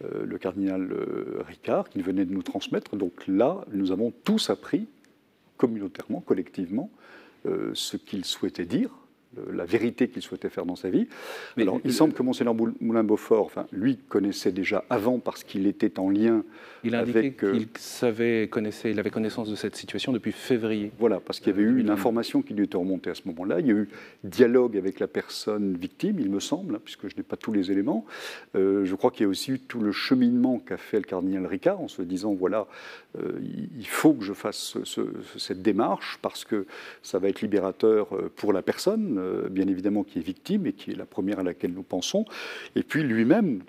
le 0.02 0.38
cardinal 0.38 0.90
euh, 0.92 1.42
Ricard, 1.46 1.88
qu'il 1.88 2.02
venait 2.02 2.24
de 2.24 2.32
nous 2.32 2.42
transmettre. 2.42 2.96
Donc 2.96 3.26
là, 3.26 3.64
nous 3.72 3.92
avons 3.92 4.12
tous 4.24 4.50
appris, 4.50 4.86
communautairement, 5.56 6.20
collectivement, 6.20 6.90
euh, 7.46 7.70
ce 7.74 7.96
qu'il 7.96 8.24
souhaitait 8.24 8.64
dire, 8.64 8.90
la 9.52 9.64
vérité 9.64 10.08
qu'il 10.08 10.22
souhaitait 10.22 10.48
faire 10.48 10.66
dans 10.66 10.76
sa 10.76 10.90
vie. 10.90 11.08
Mais 11.56 11.62
Alors, 11.62 11.80
il 11.84 11.92
semble 11.92 12.14
que 12.14 12.22
Monseigneur 12.22 12.54
Moulin-Beaufort, 12.80 13.44
enfin, 13.44 13.66
lui 13.72 13.96
connaissait 13.96 14.52
déjà 14.52 14.84
avant 14.90 15.18
parce 15.18 15.44
qu'il 15.44 15.66
était 15.66 15.98
en 15.98 16.10
lien 16.10 16.44
il 16.84 16.94
a 16.94 17.00
indiqué 17.00 17.32
qu'il 17.32 17.48
euh, 17.48 17.78
savait, 17.78 18.48
connaissait, 18.48 18.90
il 18.90 18.98
avait 18.98 19.10
connaissance 19.10 19.48
de 19.48 19.56
cette 19.56 19.74
situation 19.74 20.12
depuis 20.12 20.32
février. 20.32 20.92
Voilà, 20.98 21.18
parce 21.18 21.40
qu'il 21.40 21.48
y 21.48 21.54
avait 21.54 21.62
eu 21.62 21.80
une 21.80 21.90
information 21.90 22.42
qui 22.42 22.52
lui 22.52 22.64
était 22.64 22.76
remontée 22.76 23.10
à 23.10 23.14
ce 23.14 23.22
moment-là. 23.26 23.60
Il 23.60 23.66
y 23.66 23.70
a 23.70 23.74
eu 23.74 23.88
dialogue 24.22 24.76
avec 24.76 25.00
la 25.00 25.08
personne 25.08 25.76
victime, 25.76 26.20
il 26.20 26.30
me 26.30 26.40
semble, 26.40 26.78
puisque 26.80 27.08
je 27.08 27.16
n'ai 27.16 27.22
pas 27.22 27.36
tous 27.36 27.52
les 27.52 27.72
éléments. 27.72 28.04
Euh, 28.54 28.84
je 28.84 28.94
crois 28.94 29.10
qu'il 29.10 29.22
y 29.22 29.26
a 29.26 29.28
aussi 29.28 29.52
eu 29.52 29.60
tout 29.60 29.80
le 29.80 29.92
cheminement 29.92 30.58
qu'a 30.58 30.76
fait 30.76 30.98
le 30.98 31.04
cardinal 31.04 31.46
Ricard 31.46 31.80
en 31.80 31.88
se 31.88 32.02
disant 32.02 32.34
voilà, 32.34 32.66
euh, 33.18 33.32
il 33.78 33.86
faut 33.86 34.12
que 34.12 34.24
je 34.24 34.34
fasse 34.34 34.76
cette 35.38 35.62
démarche 35.62 36.18
parce 36.20 36.44
que 36.44 36.66
ça 37.02 37.18
va 37.18 37.28
être 37.28 37.40
libérateur 37.40 38.08
pour 38.36 38.52
la 38.52 38.60
personne, 38.60 39.18
bien 39.50 39.68
évidemment, 39.68 40.04
qui 40.04 40.18
est 40.18 40.22
victime 40.22 40.66
et 40.66 40.72
qui 40.72 40.92
est 40.92 40.96
la 40.96 41.06
première 41.06 41.40
à 41.40 41.42
laquelle 41.42 41.72
nous 41.72 41.82
pensons. 41.82 42.24
Et 42.76 42.82
puis 42.82 43.02
lui-même, 43.02 43.62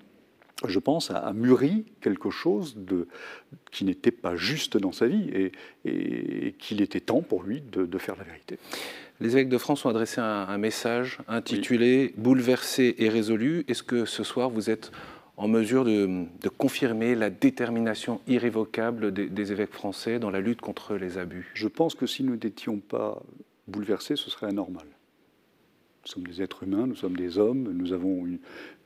je 0.64 0.78
pense, 0.78 1.10
a, 1.10 1.32
mûri 1.32 1.84
quelque 2.00 2.30
chose 2.30 2.76
de, 2.76 3.08
qui 3.70 3.84
n'était 3.84 4.10
pas 4.10 4.36
juste 4.36 4.76
dans 4.76 4.92
sa 4.92 5.06
vie 5.06 5.50
et, 5.84 6.54
qu'il 6.58 6.80
était 6.80 7.00
temps 7.00 7.20
pour 7.20 7.42
lui 7.42 7.60
de, 7.60 7.98
faire 7.98 8.16
la 8.16 8.24
vérité. 8.24 8.58
Les 9.20 9.32
évêques 9.32 9.48
de 9.48 9.58
France 9.58 9.84
ont 9.84 9.90
adressé 9.90 10.20
un, 10.20 10.58
message 10.58 11.18
intitulé 11.28 12.14
Bouleversé 12.16 12.94
et 12.98 13.08
résolu. 13.08 13.64
Est-ce 13.68 13.82
que 13.82 14.04
ce 14.04 14.24
soir 14.24 14.50
vous 14.50 14.70
êtes 14.70 14.92
en 15.36 15.48
mesure 15.48 15.84
de, 15.84 16.26
confirmer 16.56 17.14
la 17.14 17.28
détermination 17.28 18.20
irrévocable 18.26 19.12
des, 19.12 19.28
des, 19.28 19.52
évêques 19.52 19.72
français 19.72 20.18
dans 20.18 20.30
la 20.30 20.40
lutte 20.40 20.62
contre 20.62 20.94
les 20.94 21.18
abus? 21.18 21.50
Je 21.54 21.68
pense 21.68 21.94
que 21.94 22.06
si 22.06 22.22
nous 22.22 22.36
n'étions 22.36 22.78
pas 22.78 23.22
bouleversés, 23.68 24.16
ce 24.16 24.30
serait 24.30 24.46
anormal. 24.46 24.86
Nous 26.06 26.12
sommes 26.12 26.26
des 26.28 26.40
êtres 26.40 26.62
humains, 26.62 26.86
nous 26.86 26.94
sommes 26.94 27.16
des 27.16 27.36
hommes, 27.36 27.72
nous 27.72 27.92
avons 27.92 28.28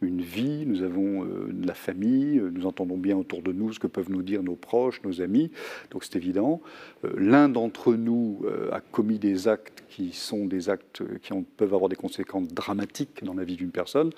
une, 0.00 0.23
vie, 0.23 0.65
nous 0.65 0.83
avons 0.83 1.27
euh, 1.27 1.50
de 1.53 1.67
la 1.67 1.75
famille, 1.75 2.39
euh, 2.39 2.50
nous 2.50 2.65
entendons 2.65 2.97
bien 2.97 3.15
autour 3.15 3.43
de 3.43 3.53
nous 3.53 3.75
ce 3.75 3.79
que 3.79 3.87
peuvent 3.87 4.11
nous 4.11 4.23
dire 4.23 4.43
nos 4.43 4.55
proches, 4.55 5.03
nos 5.05 5.21
amis, 5.21 5.50
donc 5.91 6.03
c'est 6.03 6.17
évident. 6.17 6.62
Euh, 7.05 7.12
l'un 7.19 7.50
d'entre 7.50 7.93
nous 7.93 8.47
a 8.73 8.81
commis 8.81 9.19
des 9.19 9.49
actes 9.49 9.85
qui 9.91 10.12
sont 10.12 10.47
des 10.47 10.71
actes 10.71 11.03
qui 11.21 11.35
peuvent 11.59 11.75
avoir 11.75 11.91
des 11.91 11.97
conséquences 11.97 12.49
dramatiques 12.49 13.23
dans 13.23 13.35
la 13.35 13.45
vie 13.45 13.57
d'une 13.57 13.71
personne, 13.71 14.12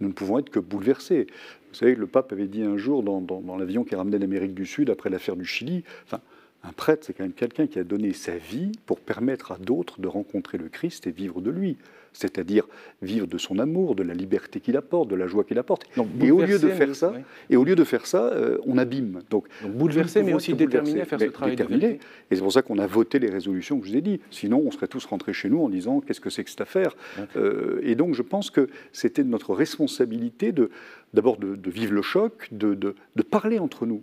nous 0.00 0.08
ne 0.08 0.12
pouvons 0.12 0.40
être 0.40 0.50
que 0.50 0.58
bouleversés. 0.58 1.28
Vous 1.68 1.76
savez, 1.76 1.94
le 1.94 2.08
pape 2.08 2.32
avait 2.32 2.48
dit 2.48 2.64
un 2.64 2.76
jour 2.76 3.04
dans, 3.04 3.20
dans 3.20 3.56
l'avion 3.58 3.84
qui 3.84 3.94
ramenait 3.94 4.18
d'Amérique 4.18 4.54
du 4.54 4.66
Sud 4.66 4.90
après 4.90 5.08
l'affaire 5.08 5.36
du 5.36 5.44
Chili, 5.44 5.84
enfin, 6.04 6.20
un 6.62 6.72
prêtre, 6.72 7.04
c'est 7.06 7.14
quand 7.14 7.24
même 7.24 7.32
quelqu'un 7.32 7.66
qui 7.66 7.78
a 7.78 7.84
donné 7.84 8.12
sa 8.12 8.36
vie 8.36 8.72
pour 8.86 9.00
permettre 9.00 9.52
à 9.52 9.56
d'autres 9.56 10.00
de 10.00 10.08
rencontrer 10.08 10.58
le 10.58 10.68
Christ 10.68 11.06
et 11.06 11.10
vivre 11.10 11.40
de 11.40 11.50
lui. 11.50 11.78
C'est-à-dire 12.12 12.66
vivre 13.02 13.26
de 13.26 13.38
son 13.38 13.58
amour, 13.58 13.94
de 13.94 14.02
la 14.02 14.14
liberté 14.14 14.60
qu'il 14.60 14.76
apporte, 14.76 15.08
de 15.08 15.14
la 15.14 15.26
joie 15.26 15.44
qu'il 15.44 15.58
apporte. 15.58 15.84
et, 16.20 16.30
au 16.30 16.40
lieu 16.42 16.58
de 16.58 16.68
faire 16.68 16.94
ça, 16.94 17.12
et 17.48 17.56
au 17.56 17.64
lieu 17.64 17.76
de 17.76 17.84
faire 17.84 18.06
ça, 18.06 18.32
on 18.66 18.78
abîme. 18.78 19.22
Donc, 19.30 19.46
bouleversé, 19.64 20.22
mais 20.22 20.34
aussi 20.34 20.54
déterminé 20.54 21.00
à 21.00 21.04
faire 21.04 21.20
ce 21.20 21.26
travail. 21.26 21.56
Déterminé. 21.56 21.98
et 22.30 22.34
c'est 22.34 22.42
pour 22.42 22.52
ça 22.52 22.62
qu'on 22.62 22.78
a 22.78 22.86
voté 22.86 23.18
les 23.18 23.30
résolutions 23.30 23.78
que 23.78 23.86
je 23.86 23.92
vous 23.92 23.96
ai 23.96 24.00
dit. 24.00 24.20
Sinon, 24.30 24.62
on 24.64 24.70
serait 24.70 24.88
tous 24.88 25.04
rentrés 25.04 25.32
chez 25.32 25.48
nous 25.48 25.62
en 25.62 25.68
disant 25.68 26.00
qu'est-ce 26.00 26.20
que 26.20 26.30
c'est 26.30 26.44
que 26.44 26.50
cette 26.50 26.60
affaire? 26.60 26.96
Euh, 27.36 27.80
et 27.82 27.94
donc, 27.94 28.14
je 28.14 28.22
pense 28.22 28.50
que 28.50 28.68
c'était 28.92 29.24
notre 29.24 29.54
responsabilité 29.54 30.52
de, 30.52 30.70
d'abord 31.14 31.36
de, 31.38 31.70
vivre 31.70 31.92
le 31.92 32.02
choc, 32.02 32.48
de, 32.52 32.74
de 32.74 33.22
parler 33.22 33.58
entre 33.58 33.86
nous. 33.86 34.02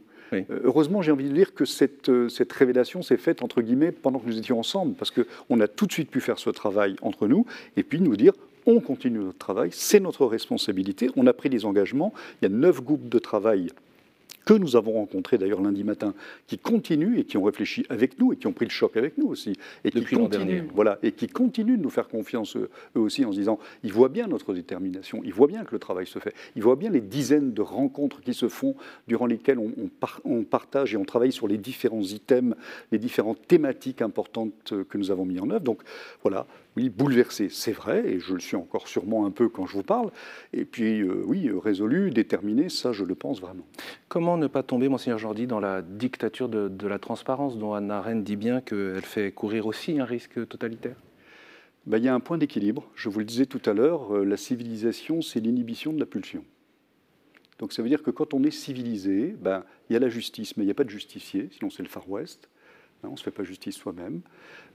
Heureusement, 0.49 1.01
j'ai 1.01 1.11
envie 1.11 1.29
de 1.29 1.33
dire 1.33 1.53
que 1.53 1.65
cette, 1.65 2.11
cette 2.29 2.51
révélation 2.53 3.01
s'est 3.01 3.17
faite, 3.17 3.43
entre 3.43 3.61
guillemets, 3.61 3.91
pendant 3.91 4.19
que 4.19 4.27
nous 4.27 4.37
étions 4.37 4.59
ensemble, 4.59 4.95
parce 4.95 5.11
qu'on 5.11 5.59
a 5.59 5.67
tout 5.67 5.85
de 5.85 5.91
suite 5.91 6.09
pu 6.09 6.21
faire 6.21 6.39
ce 6.39 6.49
travail 6.49 6.95
entre 7.01 7.27
nous, 7.27 7.45
et 7.75 7.83
puis 7.83 8.01
nous 8.01 8.15
dire, 8.15 8.33
on 8.65 8.81
continue 8.81 9.19
notre 9.19 9.37
travail, 9.37 9.69
c'est 9.71 9.99
notre 9.99 10.25
responsabilité, 10.25 11.09
on 11.15 11.25
a 11.25 11.33
pris 11.33 11.49
des 11.49 11.65
engagements, 11.65 12.13
il 12.41 12.49
y 12.49 12.53
a 12.53 12.55
neuf 12.55 12.81
groupes 12.81 13.09
de 13.09 13.19
travail 13.19 13.69
que 14.47 14.53
nous 14.53 14.77
avons 14.77 14.93
rencontrés 14.93 15.37
d'ailleurs 15.37 15.61
lundi 15.61 15.83
matin, 15.83 16.13
qui 16.47 16.57
continuent 16.57 17.19
et 17.19 17.25
qui 17.25 17.35
ont 17.35 17.43
réfléchi 17.43 17.85
avec 17.89 18.17
nous 18.17 18.31
et 18.31 18.37
qui 18.37 18.47
ont 18.47 18.53
pris 18.53 18.63
le 18.63 18.71
choc 18.71 18.95
avec 18.95 19.17
nous 19.17 19.27
aussi, 19.27 19.57
et 19.83 19.91
qui 19.91 20.05
continuent, 20.05 20.63
voilà, 20.73 20.99
et 21.03 21.11
qui 21.11 21.27
continuent 21.27 21.77
de 21.77 21.83
nous 21.83 21.89
faire 21.89 22.07
confiance 22.07 22.55
eux, 22.55 22.69
aussi 22.95 23.25
en 23.25 23.33
se 23.33 23.39
disant, 23.39 23.59
ils 23.83 23.91
voient 23.91 24.07
bien 24.07 24.27
notre 24.27 24.53
détermination, 24.53 25.21
ils 25.25 25.33
voient 25.33 25.47
bien 25.47 25.65
que 25.65 25.73
le 25.73 25.79
travail 25.79 26.07
se 26.07 26.19
fait, 26.19 26.33
ils 26.55 26.63
voient 26.63 26.77
bien 26.77 26.89
les 26.89 27.01
dizaines 27.01 27.51
de 27.51 27.61
rencontres 27.61 28.21
qui 28.21 28.33
se 28.33 28.47
font 28.47 28.75
durant 29.09 29.25
lesquelles 29.25 29.59
on, 29.59 29.73
on 30.23 30.43
partage 30.43 30.93
et 30.93 30.97
on 30.97 31.03
travaille 31.03 31.33
sur 31.33 31.49
les 31.49 31.57
différents 31.57 32.03
items, 32.03 32.55
les 32.93 32.99
différentes 32.99 33.45
thématiques 33.49 34.01
importantes 34.01 34.73
que 34.87 34.97
nous 34.97 35.11
avons 35.11 35.25
mis 35.25 35.41
en 35.41 35.49
œuvre. 35.49 35.59
Donc 35.59 35.81
voilà, 36.21 36.47
oui, 36.77 36.89
bouleversé, 36.89 37.49
c'est 37.49 37.71
vrai, 37.71 38.07
et 38.07 38.19
je 38.19 38.35
le 38.35 38.39
suis 38.39 38.55
encore 38.55 38.87
sûrement 38.87 39.25
un 39.25 39.31
peu 39.31 39.49
quand 39.49 39.65
je 39.65 39.73
vous 39.73 39.81
parle. 39.81 40.11
Et 40.53 40.63
puis, 40.63 41.01
euh, 41.01 41.23
oui, 41.25 41.49
résolu, 41.51 42.11
déterminé, 42.11 42.69
ça, 42.69 42.91
je 42.91 43.03
le 43.03 43.15
pense 43.15 43.41
vraiment. 43.41 43.65
Comment 44.09 44.37
ne 44.37 44.45
pas 44.45 44.61
tomber, 44.61 44.87
Monseigneur 44.87 45.17
Jordi, 45.17 45.47
dans 45.47 45.59
la 45.59 45.81
dictature 45.81 46.49
de, 46.49 46.87
la 46.87 46.99
transparence, 46.99 47.57
dont 47.57 47.73
Anna 47.73 47.97
Arendt 47.97 48.21
dit 48.21 48.35
bien 48.35 48.61
qu'elle 48.61 49.01
fait 49.01 49.31
courir 49.31 49.65
aussi 49.65 49.99
un 49.99 50.05
risque 50.05 50.47
totalitaire? 50.47 50.97
Ben, 51.87 51.97
Il 51.97 52.03
y 52.03 52.09
a 52.09 52.13
un 52.13 52.19
point 52.19 52.37
d'équilibre. 52.37 52.87
Je 52.93 53.09
vous 53.09 53.17
le 53.17 53.25
disais 53.25 53.47
tout 53.47 53.67
à 53.67 53.73
l'heure, 53.73 54.15
euh, 54.15 54.23
la 54.23 54.37
civilisation, 54.37 55.23
c'est 55.23 55.39
l'inhibition 55.39 55.93
de 55.93 55.99
la 55.99 56.05
pulsion. 56.05 56.45
Donc 57.57 57.73
ça 57.73 57.81
veut 57.81 57.89
dire 57.89 58.03
que 58.03 58.11
quand 58.11 58.35
on 58.35 58.43
est 58.43 58.51
civilisé, 58.51 59.33
ben, 59.41 59.63
il 59.89 59.93
y 59.93 59.95
a 59.95 59.99
la 59.99 60.09
justice, 60.09 60.55
mais 60.57 60.63
il 60.63 60.67
n'y 60.67 60.71
a 60.71 60.75
pas 60.75 60.83
de 60.83 60.91
justicier, 60.91 61.49
sinon 61.57 61.71
c'est 61.71 61.81
le 61.81 61.89
Far 61.89 62.07
West. 62.07 62.49
Hein, 63.03 63.09
on 63.09 63.11
ne 63.11 63.17
se 63.17 63.23
fait 63.23 63.31
pas 63.31 63.43
justice 63.43 63.75
soi-même. 63.75 64.21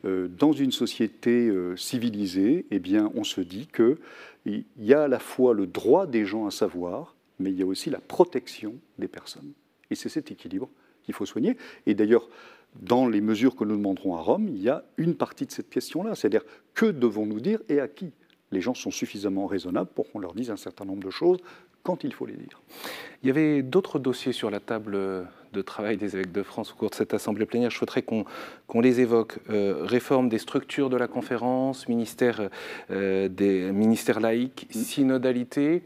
Euh, 0.04 0.28
dans 0.28 0.52
une 0.52 0.72
société 0.72 1.48
euh, 1.48 1.76
civilisée, 1.76 2.66
eh 2.70 2.78
bien, 2.78 3.10
on 3.14 3.24
se 3.24 3.40
dit 3.40 3.68
qu'il 3.74 4.64
y 4.78 4.94
a 4.94 5.04
à 5.04 5.08
la 5.08 5.18
fois 5.18 5.54
le 5.54 5.66
droit 5.66 6.06
des 6.06 6.24
gens 6.24 6.46
à 6.46 6.50
savoir, 6.50 7.14
mais 7.38 7.50
il 7.50 7.58
y 7.58 7.62
a 7.62 7.66
aussi 7.66 7.90
la 7.90 8.00
protection 8.00 8.74
des 8.98 9.08
personnes. 9.08 9.52
Et 9.90 9.94
c'est 9.94 10.08
cet 10.08 10.30
équilibre 10.30 10.68
qu'il 11.02 11.14
faut 11.14 11.26
soigner. 11.26 11.56
Et 11.86 11.94
d'ailleurs, 11.94 12.28
dans 12.80 13.06
les 13.06 13.20
mesures 13.20 13.54
que 13.54 13.64
nous 13.64 13.76
demanderons 13.76 14.16
à 14.16 14.20
Rome, 14.20 14.48
il 14.48 14.62
y 14.62 14.68
a 14.68 14.84
une 14.96 15.14
partie 15.14 15.46
de 15.46 15.52
cette 15.52 15.68
question-là, 15.68 16.14
c'est-à-dire 16.14 16.44
que 16.74 16.86
devons-nous 16.86 17.40
dire 17.40 17.60
et 17.68 17.80
à 17.80 17.88
qui? 17.88 18.12
Les 18.52 18.60
gens 18.60 18.74
sont 18.74 18.90
suffisamment 18.90 19.46
raisonnables 19.46 19.90
pour 19.94 20.10
qu'on 20.10 20.18
leur 20.18 20.34
dise 20.34 20.50
un 20.50 20.56
certain 20.56 20.84
nombre 20.84 21.02
de 21.02 21.10
choses 21.10 21.38
quand 21.82 22.04
il 22.04 22.12
faut 22.12 22.26
les 22.26 22.34
dire. 22.34 22.60
Il 23.22 23.26
y 23.26 23.30
avait 23.30 23.62
d'autres 23.62 23.98
dossiers 23.98 24.32
sur 24.32 24.50
la 24.50 24.60
table 24.60 24.96
de 25.52 25.62
travail 25.62 25.96
des 25.96 26.16
évêques 26.16 26.32
de 26.32 26.42
France 26.42 26.72
au 26.72 26.74
cours 26.76 26.90
de 26.90 26.94
cette 26.94 27.14
assemblée 27.14 27.46
plénière. 27.46 27.70
Je 27.70 27.76
souhaiterais 27.76 28.02
qu'on 28.02 28.80
les 28.80 29.00
évoque. 29.00 29.38
Euh, 29.50 29.84
réforme 29.84 30.28
des 30.28 30.38
structures 30.38 30.90
de 30.90 30.96
la 30.96 31.08
conférence, 31.08 31.88
ministère, 31.88 32.48
euh, 32.90 33.28
des 33.28 33.70
ministères 33.72 34.20
laïcs, 34.20 34.66
mm. 34.74 34.78
synodalité. 34.78 35.82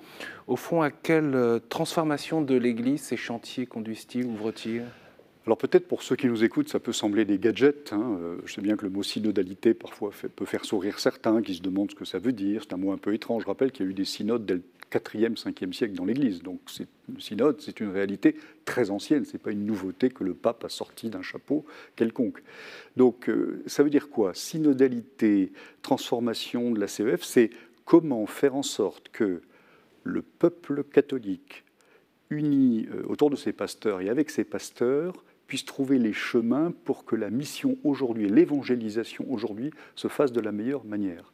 Au 0.46 0.56
fond, 0.56 0.82
à 0.82 0.90
quelle 0.90 1.34
euh, 1.34 1.58
transformation 1.68 2.42
de 2.42 2.54
l'Église 2.54 3.02
ces 3.02 3.16
chantiers 3.16 3.66
conduisent-ils, 3.66 4.24
ouvrent-ils? 4.24 4.84
Alors 5.46 5.58
peut-être 5.58 5.86
pour 5.86 6.02
ceux 6.02 6.16
qui 6.16 6.26
nous 6.26 6.42
écoutent, 6.42 6.68
ça 6.68 6.80
peut 6.80 6.92
sembler 6.92 7.24
des 7.24 7.38
gadgets. 7.38 7.92
Hein. 7.92 8.18
Je 8.44 8.52
sais 8.52 8.60
bien 8.60 8.76
que 8.76 8.84
le 8.84 8.90
mot 8.90 9.04
synodalité 9.04 9.74
parfois 9.74 10.10
peut 10.34 10.44
faire 10.44 10.64
sourire 10.64 10.98
certains 10.98 11.40
qui 11.40 11.54
se 11.54 11.62
demandent 11.62 11.90
ce 11.92 11.94
que 11.94 12.04
ça 12.04 12.18
veut 12.18 12.32
dire. 12.32 12.62
C'est 12.64 12.74
un 12.74 12.78
mot 12.78 12.90
un 12.90 12.98
peu 12.98 13.14
étrange. 13.14 13.42
Je 13.42 13.46
rappelle 13.46 13.70
qu'il 13.70 13.86
y 13.86 13.88
a 13.88 13.90
eu 13.92 13.94
des 13.94 14.04
synodes 14.04 14.44
dès 14.44 14.54
le 14.54 14.62
4e, 14.90 15.36
5e 15.36 15.72
siècle 15.72 15.94
dans 15.94 16.04
l'Église. 16.04 16.42
Donc 16.42 16.60
le 17.12 17.20
synode, 17.20 17.60
c'est 17.60 17.80
une 17.80 17.90
réalité 17.90 18.36
très 18.64 18.90
ancienne. 18.90 19.24
Ce 19.24 19.32
n'est 19.32 19.38
pas 19.38 19.52
une 19.52 19.66
nouveauté 19.66 20.10
que 20.10 20.24
le 20.24 20.34
pape 20.34 20.64
a 20.64 20.68
sorti 20.68 21.10
d'un 21.10 21.22
chapeau 21.22 21.64
quelconque. 21.96 22.42
Donc 22.96 23.28
euh, 23.28 23.62
ça 23.66 23.82
veut 23.82 23.90
dire 23.90 24.08
quoi? 24.08 24.34
Synodalité, 24.34 25.52
transformation 25.82 26.70
de 26.70 26.80
la 26.80 26.88
CEF, 26.88 27.22
c'est 27.22 27.50
comment 27.84 28.26
faire 28.26 28.54
en 28.54 28.62
sorte 28.62 29.08
que 29.10 29.42
le 30.04 30.22
peuple 30.22 30.84
catholique, 30.84 31.64
uni 32.30 32.86
euh, 32.92 33.02
autour 33.06 33.30
de 33.30 33.36
ses 33.36 33.52
pasteurs 33.52 34.00
et 34.00 34.08
avec 34.08 34.30
ses 34.30 34.44
pasteurs, 34.44 35.24
puisse 35.46 35.64
trouver 35.64 35.98
les 35.98 36.12
chemins 36.12 36.72
pour 36.84 37.04
que 37.04 37.16
la 37.16 37.30
mission 37.30 37.76
aujourd'hui 37.84 38.28
l'évangélisation 38.28 39.24
aujourd'hui 39.28 39.70
se 39.94 40.08
fasse 40.08 40.32
de 40.32 40.40
la 40.40 40.52
meilleure 40.52 40.84
manière. 40.84 41.32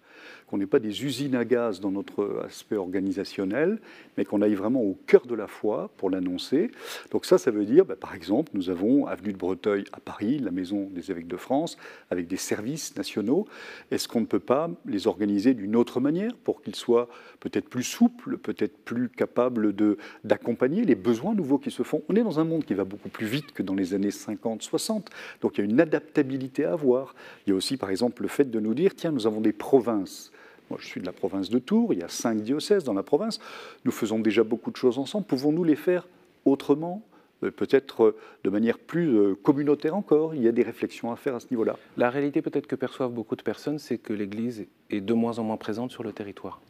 Qu'on 0.52 0.58
n'ait 0.58 0.66
pas 0.66 0.80
des 0.80 1.06
usines 1.06 1.34
à 1.34 1.46
gaz 1.46 1.80
dans 1.80 1.90
notre 1.90 2.42
aspect 2.44 2.76
organisationnel, 2.76 3.80
mais 4.18 4.26
qu'on 4.26 4.42
aille 4.42 4.52
vraiment 4.52 4.82
au 4.82 4.98
cœur 5.06 5.24
de 5.24 5.34
la 5.34 5.46
foi 5.46 5.90
pour 5.96 6.10
l'annoncer. 6.10 6.70
Donc 7.10 7.24
ça, 7.24 7.38
ça 7.38 7.50
veut 7.50 7.64
dire, 7.64 7.86
bah, 7.86 7.96
par 7.98 8.14
exemple, 8.14 8.50
nous 8.52 8.68
avons 8.68 9.06
Avenue 9.06 9.32
de 9.32 9.38
Breteuil 9.38 9.84
à 9.94 10.00
Paris, 10.00 10.38
la 10.40 10.50
maison 10.50 10.90
des 10.90 11.10
évêques 11.10 11.26
de 11.26 11.38
France, 11.38 11.78
avec 12.10 12.26
des 12.26 12.36
services 12.36 12.94
nationaux. 12.98 13.46
Est-ce 13.90 14.08
qu'on 14.08 14.20
ne 14.20 14.26
peut 14.26 14.40
pas 14.40 14.68
les 14.84 15.06
organiser 15.06 15.54
d'une 15.54 15.74
autre 15.74 16.00
manière 16.00 16.34
pour 16.44 16.60
qu'ils 16.60 16.76
soient 16.76 17.08
peut-être 17.40 17.70
plus 17.70 17.82
souples, 17.82 18.36
peut-être 18.36 18.76
plus 18.84 19.08
capables 19.08 19.74
d'accompagner 20.22 20.84
les 20.84 20.96
besoins 20.96 21.34
nouveaux 21.34 21.56
qui 21.56 21.70
se 21.70 21.82
font? 21.82 22.02
On 22.10 22.14
est 22.14 22.22
dans 22.22 22.40
un 22.40 22.44
monde 22.44 22.66
qui 22.66 22.74
va 22.74 22.84
beaucoup 22.84 23.08
plus 23.08 23.26
vite 23.26 23.52
que 23.52 23.62
dans 23.62 23.74
les 23.74 23.94
années 23.94 24.10
50, 24.10 24.60
60, 24.60 25.08
donc 25.40 25.56
il 25.56 25.64
y 25.64 25.66
a 25.66 25.70
une 25.70 25.80
adaptabilité 25.80 26.66
à 26.66 26.74
avoir. 26.74 27.14
Il 27.46 27.50
y 27.50 27.52
a 27.54 27.56
aussi, 27.56 27.78
par 27.78 27.88
exemple, 27.88 28.20
le 28.20 28.28
fait 28.28 28.50
de 28.50 28.60
nous 28.60 28.74
dire, 28.74 28.94
tiens, 28.94 29.12
nous 29.12 29.26
avons 29.26 29.40
des 29.40 29.54
provinces 29.54 30.30
moi, 30.70 30.78
je 30.80 30.86
suis 30.86 31.00
de 31.00 31.06
la 31.06 31.12
province 31.12 31.50
de 31.50 31.58
Tours, 31.58 31.92
il 31.92 32.00
y 32.00 32.02
a 32.02 32.08
cinq 32.08 32.40
diocèses 32.40 32.84
dans 32.84 32.94
la 32.94 33.02
province. 33.02 33.40
Nous 33.84 33.92
faisons 33.92 34.18
déjà 34.18 34.42
beaucoup 34.42 34.70
de 34.70 34.76
choses 34.76 34.98
ensemble. 34.98 35.26
Pouvons-nous 35.26 35.64
les 35.64 35.76
faire 35.76 36.06
autrement 36.44 37.02
euh, 37.42 37.50
peut-être 37.50 38.04
euh, 38.04 38.16
de 38.44 38.50
manière 38.50 38.78
plus 38.78 39.16
euh, 39.16 39.34
communautaire 39.34 39.94
encore? 39.94 40.34
Il 40.34 40.42
y 40.42 40.48
a 40.48 40.52
des 40.52 40.62
réflexions 40.62 41.12
à 41.12 41.16
faire 41.16 41.34
à 41.34 41.40
ce 41.40 41.48
niveau-là. 41.50 41.76
La 41.96 42.10
réalité 42.10 42.42
peut-être 42.42 42.66
que 42.66 42.76
perçoivent 42.76 43.12
beaucoup 43.12 43.36
de 43.36 43.42
personnes, 43.42 43.78
c'est 43.78 43.98
que 43.98 44.12
l'Église 44.12 44.66
est 44.90 45.00
de 45.00 45.12
moins 45.12 45.38
en 45.38 45.44
moins 45.44 45.56
présente 45.56 45.90
sur 45.90 46.02
le 46.02 46.12
territoire. 46.12 46.60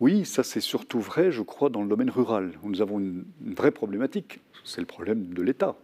Oui, 0.00 0.24
ça 0.24 0.42
c'est 0.42 0.60
surtout 0.60 1.00
vrai, 1.00 1.30
je 1.30 1.42
crois, 1.42 1.68
dans 1.68 1.82
le 1.82 1.88
domaine 1.88 2.10
rural. 2.10 2.52
Nous 2.64 2.80
avons 2.80 2.98
une 2.98 3.24
vraie 3.40 3.70
problématique, 3.70 4.40
c'est 4.64 4.80
le 4.80 4.86
problème 4.86 5.32
de 5.32 5.42
l'État. 5.42 5.76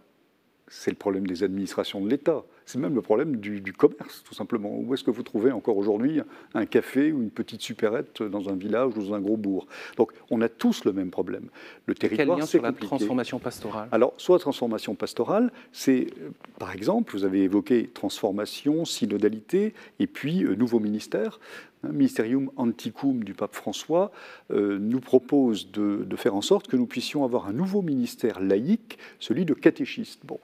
C'est 0.67 0.91
le 0.91 0.97
problème 0.97 1.25
des 1.25 1.43
administrations 1.43 2.01
de 2.01 2.09
l'État. 2.09 2.43
C'est 2.69 2.77
même 2.77 2.93
le 2.93 3.01
problème 3.01 3.37
du, 3.37 3.73
commerce, 3.73 4.23
tout 4.23 4.35
simplement. 4.35 4.69
Où 4.77 4.93
est-ce 4.93 5.03
que 5.03 5.09
vous 5.09 5.23
trouvez 5.23 5.51
encore 5.51 5.75
aujourd'hui 5.75 6.21
un 6.53 6.67
café 6.67 7.11
ou 7.11 7.23
une 7.23 7.31
petite 7.31 7.63
supérette 7.63 8.21
dans 8.21 8.47
un 8.47 8.55
village 8.55 8.95
ou 8.95 9.01
dans 9.01 9.15
un 9.15 9.19
gros 9.19 9.37
bourg? 9.37 9.65
Donc, 9.97 10.11
on 10.29 10.39
a 10.41 10.49
tous 10.49 10.85
le 10.85 10.93
même 10.93 11.09
problème. 11.09 11.49
Le 11.87 11.95
territoire, 11.95 12.43
c'est 12.43 12.61
la 12.61 12.71
transformation 12.71 13.39
pastorale? 13.39 13.89
Alors, 13.91 14.13
soit 14.17 14.37
transformation 14.37 14.93
pastorale, 14.93 15.51
c'est, 15.71 16.09
euh, 16.21 16.29
par 16.59 16.71
exemple, 16.71 17.11
vous 17.13 17.25
avez 17.25 17.41
évoqué 17.41 17.89
transformation, 17.91 18.85
synodalité, 18.85 19.73
et 19.97 20.05
puis 20.05 20.43
euh, 20.43 20.53
nouveau 20.53 20.79
ministère. 20.79 21.39
Ministerium 21.81 22.51
Anticum 22.57 23.23
du 23.23 23.33
pape 23.33 23.55
François 23.55 24.11
euh, 24.51 24.77
nous 24.77 24.99
propose 24.99 25.71
de, 25.71 26.03
de, 26.05 26.15
faire 26.17 26.35
en 26.35 26.41
sorte 26.41 26.67
que 26.67 26.75
nous 26.75 26.85
puissions 26.85 27.23
avoir 27.23 27.47
un 27.47 27.53
nouveau 27.53 27.81
ministère 27.81 28.41
laïque, 28.41 28.99
celui 29.17 29.45
de 29.45 29.53
catéchiste. 29.53 30.19
Bon, 30.25 30.39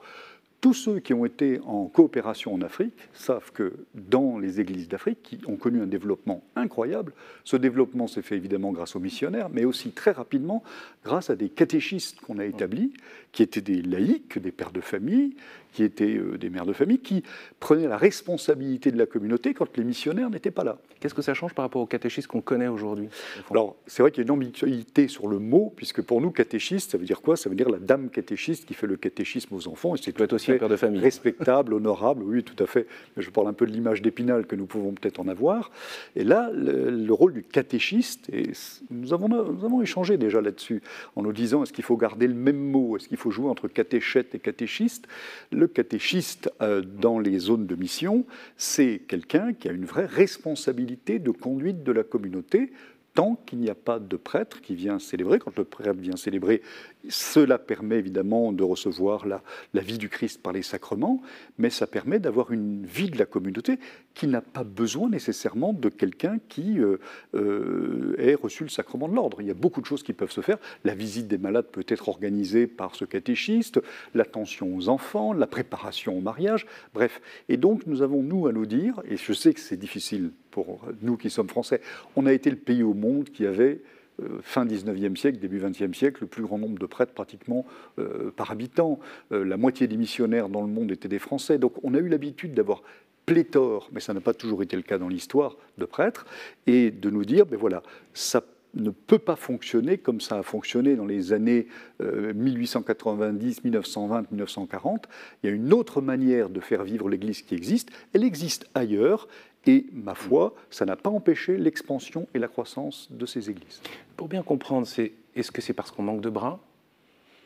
tous 0.60 0.74
ceux 0.74 1.00
qui 1.00 1.14
ont 1.14 1.24
été 1.24 1.60
en 1.66 1.86
coopération 1.86 2.54
en 2.54 2.60
Afrique 2.62 2.96
savent 3.12 3.52
que 3.52 3.74
dans 3.94 4.38
les 4.38 4.60
églises 4.60 4.88
d'Afrique, 4.88 5.22
qui 5.22 5.40
ont 5.46 5.56
connu 5.56 5.80
un 5.80 5.86
développement 5.86 6.42
incroyable, 6.56 7.12
ce 7.44 7.56
développement 7.56 8.06
s'est 8.06 8.22
fait 8.22 8.36
évidemment 8.36 8.72
grâce 8.72 8.96
aux 8.96 9.00
missionnaires, 9.00 9.48
mais 9.50 9.64
aussi 9.64 9.90
très 9.90 10.12
rapidement 10.12 10.62
grâce 11.04 11.30
à 11.30 11.36
des 11.36 11.50
catéchistes 11.50 12.20
qu'on 12.20 12.38
a 12.38 12.44
établis, 12.44 12.92
qui 13.32 13.42
étaient 13.42 13.60
des 13.60 13.82
laïcs, 13.82 14.38
des 14.38 14.50
pères 14.50 14.72
de 14.72 14.80
famille, 14.80 15.36
qui 15.76 15.84
étaient 15.84 16.16
euh, 16.16 16.38
des 16.38 16.48
mères 16.48 16.64
de 16.64 16.72
famille, 16.72 16.98
qui 16.98 17.22
prenaient 17.60 17.86
la 17.86 17.98
responsabilité 17.98 18.90
de 18.90 18.96
la 18.96 19.04
communauté 19.04 19.52
quand 19.52 19.76
les 19.76 19.84
missionnaires 19.84 20.30
n'étaient 20.30 20.50
pas 20.50 20.64
là. 20.64 20.78
Qu'est-ce 21.00 21.12
que 21.12 21.20
ça 21.20 21.34
change 21.34 21.52
par 21.52 21.66
rapport 21.66 21.82
aux 21.82 21.86
catéchistes 21.86 22.28
qu'on 22.28 22.40
connaît 22.40 22.66
aujourd'hui 22.66 23.10
Alors, 23.50 23.76
c'est 23.86 24.02
vrai 24.02 24.10
qu'il 24.10 24.22
y 24.22 24.24
a 24.24 24.26
une 24.26 24.30
ambiguïté 24.30 25.06
sur 25.06 25.28
le 25.28 25.38
mot, 25.38 25.74
puisque 25.76 26.00
pour 26.00 26.22
nous, 26.22 26.30
catéchiste, 26.30 26.92
ça 26.92 26.98
veut 26.98 27.04
dire 27.04 27.20
quoi? 27.20 27.36
Ça 27.36 27.50
veut 27.50 27.56
dire 27.56 27.68
la 27.68 27.78
dame 27.78 28.08
catéchiste 28.08 28.64
qui 28.64 28.72
fait 28.72 28.86
le 28.86 28.96
catéchisme 28.96 29.54
aux 29.54 29.68
enfants. 29.68 29.94
Et 29.94 29.98
c'est 30.02 30.18
être 30.18 30.32
aussi 30.32 30.50
un 30.50 30.56
père 30.56 30.70
de 30.70 30.76
famille. 30.76 31.02
Respectable, 31.02 31.74
honorable, 31.74 32.22
oui, 32.22 32.42
tout 32.42 32.62
à 32.62 32.66
fait. 32.66 32.86
Je 33.18 33.28
parle 33.28 33.48
un 33.48 33.52
peu 33.52 33.66
de 33.66 33.72
l'image 33.72 34.00
d'Épinal 34.00 34.46
que 34.46 34.56
nous 34.56 34.64
pouvons 34.64 34.92
peut-être 34.92 35.20
en 35.20 35.28
avoir. 35.28 35.70
Et 36.14 36.24
là, 36.24 36.50
le, 36.54 37.12
rôle 37.12 37.34
du 37.34 37.42
catéchiste, 37.42 38.30
et 38.30 38.52
nous 38.90 39.12
avons, 39.12 39.28
nous 39.28 39.64
avons 39.64 39.82
échangé 39.82 40.16
déjà 40.16 40.40
là-dessus, 40.40 40.82
en 41.16 41.22
nous 41.22 41.32
disant 41.32 41.62
est-ce 41.62 41.74
qu'il 41.74 41.84
faut 41.84 41.98
garder 41.98 42.26
le 42.26 42.34
même 42.34 42.58
mot? 42.58 42.96
Est-ce 42.96 43.08
qu'il 43.08 43.18
faut 43.18 43.30
jouer 43.30 43.50
entre 43.50 43.68
catéchète 43.68 44.34
et 44.34 44.38
catéchiste? 44.38 45.06
Le 45.52 45.65
catéchiste 45.66 46.50
euh, 46.62 46.82
dans 46.82 47.18
les 47.18 47.38
zones 47.38 47.66
de 47.66 47.74
mission, 47.74 48.24
c'est 48.56 49.02
quelqu'un 49.06 49.52
qui 49.52 49.68
a 49.68 49.72
une 49.72 49.84
vraie 49.84 50.06
responsabilité 50.06 51.18
de 51.18 51.30
conduite 51.30 51.82
de 51.82 51.92
la 51.92 52.02
communauté 52.02 52.72
tant 53.16 53.40
qu'il 53.46 53.60
n'y 53.60 53.70
a 53.70 53.74
pas 53.74 53.98
de 53.98 54.16
prêtre 54.16 54.60
qui 54.60 54.74
vient 54.74 54.98
célébrer. 54.98 55.38
Quand 55.38 55.56
le 55.56 55.64
prêtre 55.64 55.98
vient 55.98 56.16
célébrer, 56.16 56.60
cela 57.08 57.58
permet 57.58 57.96
évidemment 57.96 58.52
de 58.52 58.62
recevoir 58.62 59.26
la, 59.26 59.42
vie 59.72 59.96
du 59.96 60.10
Christ 60.10 60.42
par 60.42 60.52
les 60.52 60.62
sacrements, 60.62 61.22
mais 61.56 61.70
ça 61.70 61.86
permet 61.86 62.18
d'avoir 62.18 62.52
une 62.52 62.84
vie 62.84 63.08
de 63.08 63.18
la 63.18 63.24
communauté 63.24 63.78
qui 64.12 64.26
n'a 64.26 64.42
pas 64.42 64.64
besoin 64.64 65.08
nécessairement 65.08 65.72
de 65.72 65.88
quelqu'un 65.88 66.38
qui 66.48 66.78
euh, 66.78 66.98
euh, 67.34 68.14
ait 68.18 68.34
reçu 68.34 68.64
le 68.64 68.68
sacrement 68.68 69.08
de 69.08 69.14
l'ordre. 69.14 69.40
Il 69.40 69.46
y 69.46 69.50
a 69.50 69.54
beaucoup 69.54 69.80
de 69.80 69.86
choses 69.86 70.02
qui 70.02 70.12
peuvent 70.12 70.30
se 70.30 70.42
faire. 70.42 70.58
La 70.84 70.94
visite 70.94 71.26
des 71.26 71.38
malades 71.38 71.68
peut 71.72 71.86
être 71.88 72.10
organisée 72.10 72.66
par 72.66 72.96
ce 72.96 73.06
catéchiste, 73.06 73.80
l'attention 74.14 74.76
aux 74.76 74.90
enfants, 74.90 75.32
la 75.32 75.46
préparation 75.46 76.18
au 76.18 76.20
mariage, 76.20 76.66
bref. 76.92 77.22
Et 77.48 77.56
donc 77.56 77.86
nous 77.86 78.02
avons, 78.02 78.22
nous, 78.22 78.46
à 78.46 78.52
nous 78.52 78.66
dire, 78.66 79.00
et 79.08 79.16
je 79.16 79.32
sais 79.32 79.54
que 79.54 79.60
c'est 79.60 79.78
difficile 79.78 80.32
pour 80.56 80.80
nous 81.02 81.18
qui 81.18 81.28
sommes 81.28 81.50
français, 81.50 81.82
on 82.16 82.24
a 82.24 82.32
été 82.32 82.48
le 82.48 82.56
pays 82.56 82.82
au 82.82 82.94
monde 82.94 83.28
qui 83.28 83.44
avait 83.44 83.82
euh, 84.22 84.38
fin 84.40 84.64
19e 84.64 85.14
siècle, 85.14 85.38
début 85.38 85.60
20e 85.60 85.92
siècle, 85.92 86.22
le 86.22 86.26
plus 86.26 86.44
grand 86.44 86.56
nombre 86.56 86.78
de 86.78 86.86
prêtres 86.86 87.12
pratiquement 87.12 87.66
euh, 87.98 88.30
par 88.34 88.50
habitant. 88.52 88.98
Euh, 89.32 89.44
la 89.44 89.58
moitié 89.58 89.86
des 89.86 89.98
missionnaires 89.98 90.48
dans 90.48 90.62
le 90.62 90.68
monde 90.68 90.90
étaient 90.90 91.08
des 91.08 91.18
Français. 91.18 91.58
Donc 91.58 91.74
on 91.82 91.92
a 91.92 91.98
eu 91.98 92.08
l'habitude 92.08 92.54
d'avoir 92.54 92.82
pléthore, 93.26 93.90
mais 93.92 94.00
ça 94.00 94.14
n'a 94.14 94.22
pas 94.22 94.32
toujours 94.32 94.62
été 94.62 94.76
le 94.76 94.82
cas 94.82 94.96
dans 94.96 95.08
l'histoire, 95.08 95.58
de 95.76 95.84
prêtres, 95.84 96.24
et 96.66 96.90
de 96.90 97.10
nous 97.10 97.26
dire, 97.26 97.44
ben 97.44 97.58
voilà, 97.58 97.82
ça 98.14 98.42
ne 98.76 98.90
peut 98.90 99.18
pas 99.18 99.36
fonctionner 99.36 99.98
comme 99.98 100.20
ça 100.20 100.38
a 100.38 100.42
fonctionné 100.42 100.96
dans 100.96 101.06
les 101.06 101.32
années 101.32 101.66
1890, 102.00 103.64
1920, 103.64 104.30
1940. 104.30 105.08
Il 105.42 105.50
y 105.50 105.52
a 105.52 105.54
une 105.54 105.72
autre 105.72 106.00
manière 106.00 106.50
de 106.50 106.60
faire 106.60 106.84
vivre 106.84 107.08
l'Église 107.08 107.42
qui 107.42 107.54
existe. 107.54 107.90
Elle 108.12 108.24
existe 108.24 108.68
ailleurs 108.74 109.28
et 109.66 109.86
ma 109.92 110.14
foi, 110.14 110.54
ça 110.70 110.84
n'a 110.84 110.96
pas 110.96 111.10
empêché 111.10 111.56
l'expansion 111.56 112.28
et 112.34 112.38
la 112.38 112.48
croissance 112.48 113.08
de 113.10 113.26
ces 113.26 113.50
églises. 113.50 113.80
Pour 114.16 114.28
bien 114.28 114.42
comprendre, 114.42 114.86
est-ce 115.34 115.50
que 115.50 115.60
c'est 115.60 115.72
parce 115.72 115.90
qu'on 115.90 116.02
manque 116.02 116.20
de 116.20 116.30
bras 116.30 116.60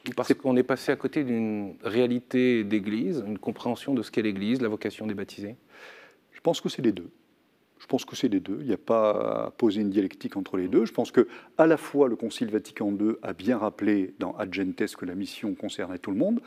ou 0.09 0.13
parce 0.17 0.33
qu'on 0.35 0.57
est 0.57 0.63
passé 0.63 0.93
à 0.93 0.97
côté 0.97 1.25
d'une 1.25 1.75
réalité 1.83 2.65
d'église, 2.65 3.23
une 3.27 3.39
compréhension 3.39 3.95
de 3.95 4.03
ce 4.03 4.11
qu'est 4.11 4.23
l'église, 4.23 4.61
la 4.61 4.69
vocation 4.69 5.07
des 5.07 5.15
baptisés? 5.15 5.57
Je 6.33 6.41
pense 6.41 6.61
que 6.61 6.69
c'est 6.69 6.83
les 6.83 6.93
deux. 6.93 7.11
Je 7.81 7.87
pense 7.87 8.05
que 8.05 8.15
c'est 8.15 8.29
les 8.29 8.41
deux. 8.41 8.59
Il 8.61 8.67
n'y 8.67 8.75
a 8.75 8.79
pas 8.79 9.47
à 9.47 9.51
poser 9.51 9.81
une 9.81 9.89
dialectique 9.89 10.37
entre 10.37 10.59
les 10.59 10.69
deux. 10.69 10.85
Je 10.85 10.93
pense 10.93 11.11
que 11.11 11.27
à 11.57 11.67
la 11.67 11.79
fois 11.79 12.09
le 12.09 12.15
Concile 12.15 12.51
Vatican 12.51 12.91
II 12.93 13.15
a 13.23 13.33
bien 13.33 13.57
rappelé 13.57 14.15
dans 14.19 14.37
Ad 14.37 14.53
Gentes 14.53 14.95
que 14.95 15.07
la 15.07 15.15
mission 15.15 15.55
concernait 15.55 15.99
tout 15.99 16.11
le 16.11 16.19
monde. 16.19 16.41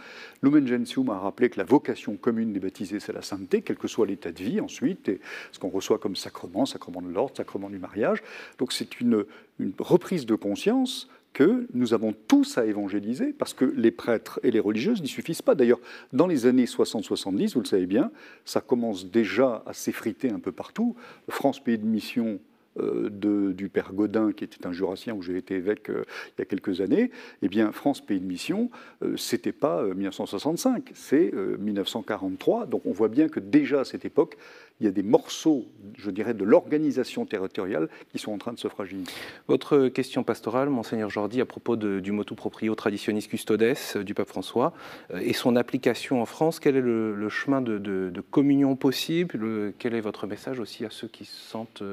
Lumen 0.44 0.68
Gentium 0.68 1.10
a 1.10 1.18
rappelé 1.18 1.50
que 1.50 1.58
la 1.58 1.66
vocation 1.66 2.16
commune 2.18 2.54
des 2.54 2.60
baptisés, 2.60 3.00
c'est 3.00 3.14
la 3.14 3.24
sainteté, 3.24 3.64
quel 3.64 3.78
que 3.78 3.88
soit 3.88 4.06
l'état 4.06 4.32
de 4.32 4.44
vie 4.44 4.62
ensuite, 4.62 5.10
et 5.10 5.20
ce 5.52 5.58
qu'on 5.58 5.70
reçoit 5.70 5.98
comme 5.98 6.16
sacrement, 6.16 6.68
sacrement 6.68 7.02
de 7.02 7.10
l'ordre, 7.10 7.36
sacrement 7.36 7.72
du 7.72 7.80
mariage. 7.80 8.22
Donc 8.60 8.72
c'est 8.72 9.02
une, 9.02 9.26
une 9.60 9.74
reprise 9.80 10.28
de 10.28 10.36
conscience 10.36 11.10
que 11.34 11.68
nous 11.74 11.94
avons 11.94 12.14
tous 12.28 12.58
à 12.58 12.66
évangéliser, 12.66 13.34
parce 13.34 13.54
que 13.54 13.66
les 13.66 13.92
prêtres 13.92 14.40
et 14.44 14.52
les 14.52 14.60
religieuses 14.60 15.02
n'y 15.02 15.08
suffisent 15.08 15.42
pas. 15.42 15.56
D'ailleurs, 15.56 15.80
dans 16.14 16.28
les 16.28 16.46
années 16.46 16.66
60-70, 16.66 17.54
vous 17.54 17.62
le 17.62 17.66
savez 17.66 17.88
bien, 17.88 18.12
ça 18.46 18.62
commence 18.62 19.10
déjà 19.10 19.64
à 19.66 19.74
s'effriter 19.74 20.30
un 20.30 20.40
peu 20.40 20.52
partout. 20.52 20.96
France 21.30 21.62
Pays 21.62 21.78
de 21.78 21.86
Mission 21.86 22.40
de, 22.78 23.52
du 23.52 23.70
père 23.70 23.94
Godin, 23.94 24.32
qui 24.32 24.44
était 24.44 24.66
un 24.66 24.74
jurassien 24.74 25.14
où 25.14 25.22
j'ai 25.22 25.38
été 25.38 25.56
évêque 25.56 25.90
euh, 25.90 26.04
il 26.38 26.40
y 26.40 26.42
a 26.42 26.46
quelques 26.46 26.82
années, 26.82 27.12
eh 27.42 27.48
bien, 27.48 27.72
France 27.72 28.02
Pays 28.02 28.20
de 28.20 28.26
Mission, 28.26 28.70
euh, 29.04 29.16
c'était 29.18 29.52
pas 29.52 29.84
1965, 29.84 30.92
c'est 30.94 31.32
1943. 31.34 32.66
Donc 32.66 32.86
on 32.86 32.92
voit 32.92 33.10
bien 33.10 33.28
que 33.28 33.40
déjà 33.40 33.82
à 33.82 33.86
cette 33.86 34.06
époque, 34.06 34.38
il 34.80 34.86
y 34.86 34.90
a 34.90 34.92
des 34.92 35.04
morceaux, 35.04 35.66
je 35.98 36.10
dirais, 36.10 36.34
de 36.34 36.44
l'organisation 36.44 37.26
territoriale 37.26 37.90
qui 38.12 38.18
sont 38.18 38.32
en 38.32 38.38
train 38.38 38.54
de 38.54 38.60
se 38.60 38.68
fragiliser. 38.68 39.12
Votre 39.48 39.88
question 39.88 40.24
pastorale, 40.24 40.70
Monseigneur 40.70 41.10
Jordi, 41.10 41.42
à 41.42 41.46
propos 41.46 41.76
du 41.76 42.12
motu 42.12 42.34
proprio 42.34 42.74
traditionis 42.76 43.26
custodes 43.28 43.64
du 44.04 44.14
pape 44.14 44.28
François 44.28 44.74
et 45.14 45.34
son 45.34 45.56
application 45.56 46.22
en 46.22 46.26
France, 46.26 46.60
quel 46.60 46.76
est 46.76 46.82
le, 46.82 47.30
chemin 47.30 47.62
de, 47.62 48.12
communion 48.32 48.76
possible? 48.76 49.74
Quel 49.78 49.94
est 49.94 50.02
votre 50.02 50.28
message 50.28 50.60
aussi 50.60 50.86
à 50.86 50.90
ceux 50.90 51.08
qui 51.08 51.26
se 51.26 51.40
sentent 51.50 51.84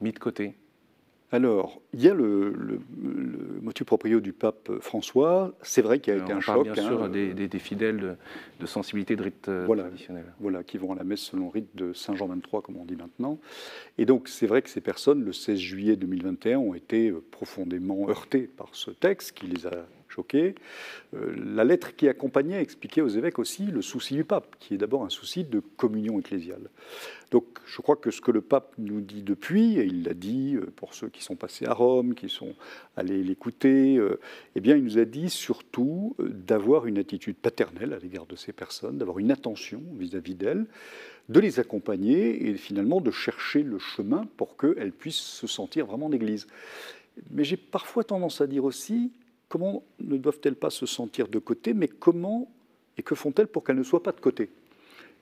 mis 0.00 0.12
de 0.12 0.18
côté 0.18 0.54
alors, 1.34 1.80
il 1.92 2.00
y 2.00 2.08
a 2.08 2.14
le, 2.14 2.50
le, 2.50 2.80
motu 3.60 3.84
proprio 3.84 4.20
du 4.20 4.32
pape 4.32 4.70
François. 4.78 5.52
C'est 5.62 5.82
vrai 5.82 5.98
qu'il 5.98 6.14
y 6.14 6.16
a 6.16 6.22
été 6.22 6.32
un 6.32 6.38
choc. 6.38 6.62
Bien 6.62 6.74
sûr, 6.76 7.02
hein, 7.02 7.08
des, 7.08 7.34
des, 7.34 7.58
fidèles 7.58 8.16
de, 8.60 8.66
sensibilité 8.66 9.16
de 9.16 9.22
rite 9.24 9.48
euh, 9.48 9.64
voilà, 9.66 9.82
traditionnel. 9.82 10.26
Voilà, 10.38 10.62
qui 10.62 10.78
vont 10.78 10.92
à 10.92 10.94
la 10.94 11.02
messe 11.02 11.22
selon 11.22 11.46
le 11.46 11.50
rite 11.50 11.74
de 11.74 11.92
Saint 11.92 12.14
Jean 12.14 12.28
23, 12.28 12.62
comme 12.62 12.76
on 12.76 12.84
dit 12.84 12.94
maintenant. 12.94 13.40
Et 13.98 14.06
donc, 14.06 14.28
c'est 14.28 14.46
vrai 14.46 14.62
que 14.62 14.70
ces 14.70 14.80
personnes, 14.80 15.24
le 15.24 15.32
16 15.32 15.58
juillet 15.58 15.96
2021, 15.96 16.58
ont 16.58 16.74
été 16.74 17.10
euh, 17.10 17.20
profondément 17.32 18.08
heurtées 18.08 18.46
par 18.46 18.68
ce 18.70 18.92
texte 18.92 19.32
qui 19.32 19.46
les 19.46 19.66
a 19.66 19.86
Euh, 20.32 21.34
la 21.54 21.64
lettre 21.64 21.94
qui 21.96 22.08
accompagnait 22.08 22.60
expliquait 22.60 23.00
aux 23.00 23.08
évêques 23.08 23.38
aussi 23.38 23.66
le 23.66 23.82
souci 23.82 24.14
du 24.14 24.24
pape, 24.24 24.56
qui 24.58 24.74
est 24.74 24.76
d'abord 24.76 25.04
un 25.04 25.10
souci 25.10 25.44
de 25.44 25.60
communion 25.76 26.18
ecclésiale. 26.18 26.70
Donc 27.30 27.44
je 27.66 27.80
crois 27.82 27.96
que 27.96 28.10
ce 28.10 28.20
que 28.20 28.30
le 28.30 28.40
pape 28.40 28.72
nous 28.78 29.00
dit 29.00 29.22
depuis, 29.22 29.78
et 29.78 29.84
il 29.84 30.04
l'a 30.04 30.14
dit 30.14 30.56
euh, 30.56 30.66
pour 30.76 30.94
ceux 30.94 31.08
qui 31.08 31.22
sont 31.22 31.36
passés 31.36 31.66
à 31.66 31.72
Rome, 31.72 32.14
qui 32.14 32.28
sont 32.28 32.54
allés 32.96 33.22
l'écouter, 33.22 33.96
euh, 33.96 34.20
eh 34.54 34.60
bien 34.60 34.76
il 34.76 34.84
nous 34.84 34.98
a 34.98 35.04
dit 35.04 35.30
surtout 35.30 36.14
d'avoir 36.18 36.86
une 36.86 36.98
attitude 36.98 37.36
paternelle 37.36 37.92
à 37.92 37.98
l'égard 37.98 38.26
de 38.26 38.36
ces 38.36 38.52
personnes, 38.52 38.98
d'avoir 38.98 39.18
une 39.18 39.30
attention 39.30 39.82
vis-à-vis 39.98 40.34
d'elles, 40.34 40.66
de 41.28 41.40
les 41.40 41.58
accompagner 41.58 42.48
et 42.48 42.54
finalement 42.54 43.00
de 43.00 43.10
chercher 43.10 43.62
le 43.62 43.78
chemin 43.78 44.26
pour 44.36 44.56
qu'elles 44.56 44.92
puissent 44.92 45.14
se 45.14 45.46
sentir 45.46 45.86
vraiment 45.86 46.10
d'Église. 46.10 46.46
Mais 47.30 47.44
j'ai 47.44 47.56
parfois 47.56 48.04
tendance 48.04 48.40
à 48.40 48.46
dire 48.46 48.64
aussi, 48.64 49.12
comment 49.54 49.84
ne 50.00 50.16
doivent-elles 50.16 50.56
pas 50.56 50.70
se 50.70 50.84
sentir 50.84 51.28
de 51.28 51.38
côté, 51.38 51.74
mais 51.74 51.86
comment 51.86 52.52
et 52.98 53.04
que 53.04 53.14
font-elles 53.14 53.46
pour 53.46 53.62
qu'elles 53.62 53.76
ne 53.76 53.84
soient 53.84 54.02
pas 54.02 54.10
de 54.10 54.20
côté? 54.20 54.50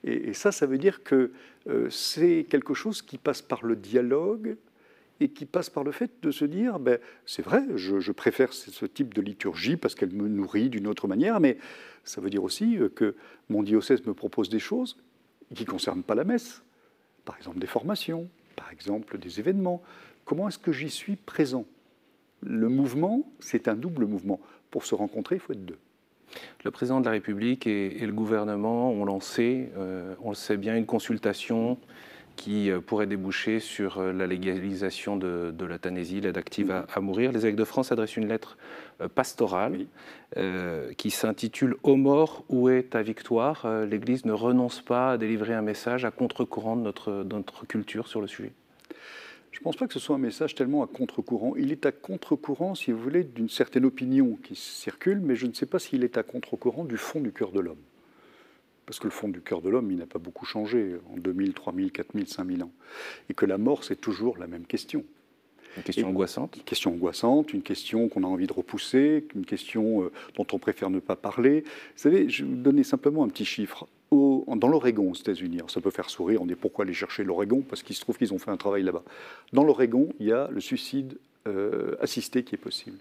Et, 0.04 0.32
ça, 0.32 0.52
ça 0.52 0.64
veut 0.64 0.78
dire 0.78 1.02
que 1.02 1.32
euh, 1.68 1.90
c'est 1.90 2.46
quelque 2.48 2.72
chose 2.72 3.02
qui 3.02 3.18
passe 3.18 3.42
par 3.42 3.62
le 3.62 3.76
dialogue 3.76 4.56
et 5.20 5.28
qui 5.28 5.44
passe 5.44 5.68
par 5.68 5.84
le 5.84 5.92
fait 5.92 6.10
de 6.22 6.30
se 6.30 6.46
dire, 6.46 6.78
ben, 6.78 6.98
c'est 7.26 7.42
vrai, 7.42 7.62
je, 7.74 8.10
préfère 8.10 8.54
ce 8.54 8.86
type 8.86 9.12
de 9.12 9.20
liturgie 9.20 9.76
parce 9.76 9.94
qu'elle 9.94 10.14
me 10.14 10.28
nourrit 10.28 10.70
d'une 10.70 10.86
autre 10.86 11.08
manière, 11.08 11.38
mais 11.38 11.58
ça 12.02 12.22
veut 12.22 12.30
dire 12.30 12.42
aussi 12.42 12.78
euh, 12.78 12.88
que 12.88 13.14
mon 13.50 13.62
diocèse 13.62 14.02
me 14.06 14.14
propose 14.14 14.48
des 14.48 14.60
choses 14.60 14.96
qui 15.54 15.64
ne 15.64 15.68
concernent 15.68 16.04
pas 16.04 16.14
la 16.14 16.24
messe, 16.24 16.62
par 17.26 17.36
exemple 17.36 17.58
des 17.58 17.66
formations, 17.66 18.30
par 18.56 18.72
exemple 18.72 19.18
des 19.18 19.40
événements. 19.40 19.82
Comment 20.24 20.48
est-ce 20.48 20.58
que 20.58 20.72
j'y 20.72 20.88
suis 20.88 21.16
présent? 21.16 21.66
Le 22.42 22.68
mouvement, 22.68 23.22
c'est 23.40 23.68
un 23.68 23.74
double 23.74 24.06
mouvement. 24.06 24.40
Pour 24.70 24.84
se 24.84 24.94
rencontrer, 24.94 25.36
il 25.36 25.40
faut 25.40 25.52
être 25.52 25.64
deux. 25.64 25.78
Le 26.64 26.70
président 26.70 27.00
de 27.00 27.04
la 27.04 27.12
République 27.12 27.66
et, 27.66 27.90
le 27.90 28.12
gouvernement 28.12 28.90
ont 28.90 29.04
lancé, 29.04 29.70
euh, 29.76 30.14
on 30.22 30.30
le 30.30 30.34
sait 30.34 30.56
bien, 30.56 30.76
une 30.76 30.86
consultation 30.86 31.78
qui 32.36 32.70
euh, 32.70 32.80
pourrait 32.80 33.06
déboucher 33.06 33.60
sur 33.60 33.98
euh, 33.98 34.12
la 34.12 34.26
légalisation 34.26 35.16
de, 35.18 35.52
de 35.56 35.64
l'euthanasie, 35.66 36.22
l'aide 36.22 36.38
active 36.38 36.70
à, 36.70 37.00
mourir. 37.00 37.32
Les 37.32 37.44
évêques 37.44 37.56
de 37.56 37.64
France 37.64 37.92
adressent 37.92 38.16
une 38.16 38.28
lettre 38.28 38.56
pastorale 39.14 39.86
qui 40.96 41.10
s'intitule 41.10 41.76
Ô 41.82 41.96
mort, 41.96 42.44
où 42.48 42.68
est 42.68 42.90
ta 42.90 43.02
victoire? 43.02 43.66
L'Église 43.84 44.24
ne 44.24 44.32
renonce 44.32 44.80
pas 44.80 45.12
à 45.12 45.18
délivrer 45.18 45.52
un 45.54 45.60
message 45.60 46.04
à 46.04 46.10
contre-courant 46.10 46.76
de 46.76 46.82
notre, 46.82 47.24
de 47.24 47.36
notre 47.36 47.66
culture 47.66 48.06
sur 48.06 48.20
le 48.20 48.28
sujet. 48.28 48.52
Je 49.52 49.58
ne 49.58 49.64
pense 49.64 49.76
pas 49.76 49.86
que 49.86 49.92
ce 49.92 50.00
soit 50.00 50.16
un 50.16 50.18
message 50.18 50.54
tellement 50.54 50.82
à 50.82 50.86
contre-courant. 50.86 51.54
Il 51.56 51.72
est 51.72 51.84
à 51.84 51.92
contre-courant, 51.92 52.74
si 52.74 52.90
vous 52.90 52.98
voulez, 52.98 53.22
d'une 53.22 53.50
certaine 53.50 53.84
opinion 53.84 54.38
qui 54.42 54.56
circule, 54.56 55.20
mais 55.20 55.36
je 55.36 55.46
ne 55.46 55.52
sais 55.52 55.66
pas 55.66 55.78
s'il 55.78 56.04
est 56.04 56.16
à 56.16 56.22
contre-courant 56.22 56.84
du 56.84 56.96
fond 56.96 57.20
du 57.20 57.32
cœur 57.32 57.52
de 57.52 57.60
l'homme. 57.60 57.82
Parce 58.86 58.98
que 58.98 59.04
le 59.04 59.10
fond 59.10 59.28
du 59.28 59.42
cœur 59.42 59.60
de 59.60 59.68
l'homme, 59.68 59.90
il 59.90 59.98
n'a 59.98 60.06
pas 60.06 60.18
beaucoup 60.18 60.46
changé 60.46 60.96
en 61.12 61.18
2000, 61.18 61.52
3000, 61.52 61.92
4000, 61.92 62.28
5000 62.28 62.62
ans. 62.64 62.72
Et 63.28 63.34
que 63.34 63.44
la 63.44 63.58
mort, 63.58 63.84
c'est 63.84 64.00
toujours 64.00 64.38
la 64.38 64.46
même 64.46 64.64
question. 64.64 65.04
Une 65.76 65.82
question 65.82 66.08
angoissante 66.08 66.56
Une 66.56 66.64
question 66.64 66.90
angoissante, 66.92 67.52
une 67.52 67.62
question 67.62 68.08
qu'on 68.08 68.24
a 68.24 68.26
envie 68.26 68.46
de 68.46 68.52
repousser, 68.52 69.26
une 69.34 69.46
question 69.46 70.02
euh, 70.02 70.12
dont 70.36 70.46
on 70.52 70.58
préfère 70.58 70.90
ne 70.90 70.98
pas 70.98 71.16
parler. 71.16 71.60
Vous 71.60 71.68
savez, 72.02 72.28
je 72.28 72.44
vais 72.44 72.50
vous 72.50 72.56
donner 72.56 72.84
simplement 72.84 73.22
un 73.22 73.28
petit 73.28 73.44
chiffre 73.44 73.86
dans 74.12 74.68
l'Oregon 74.68 75.10
aux 75.10 75.14
États-Unis. 75.14 75.60
Ça 75.68 75.80
peut 75.80 75.90
faire 75.90 76.10
sourire, 76.10 76.42
on 76.42 76.46
dit 76.46 76.54
pourquoi 76.54 76.84
aller 76.84 76.92
chercher 76.92 77.24
l'Oregon? 77.24 77.62
Parce 77.62 77.82
qu'il 77.82 77.96
se 77.96 78.00
trouve 78.00 78.18
qu'ils 78.18 78.34
ont 78.34 78.38
fait 78.38 78.50
un 78.50 78.56
travail 78.56 78.82
là-bas. 78.82 79.02
Dans 79.52 79.64
l'Oregon, 79.64 80.08
il 80.20 80.26
y 80.26 80.32
a 80.32 80.48
le 80.50 80.60
suicide 80.60 81.18
euh, 81.46 81.96
assisté 82.00 82.44
qui 82.44 82.54
est 82.54 82.58
possible. 82.58 82.98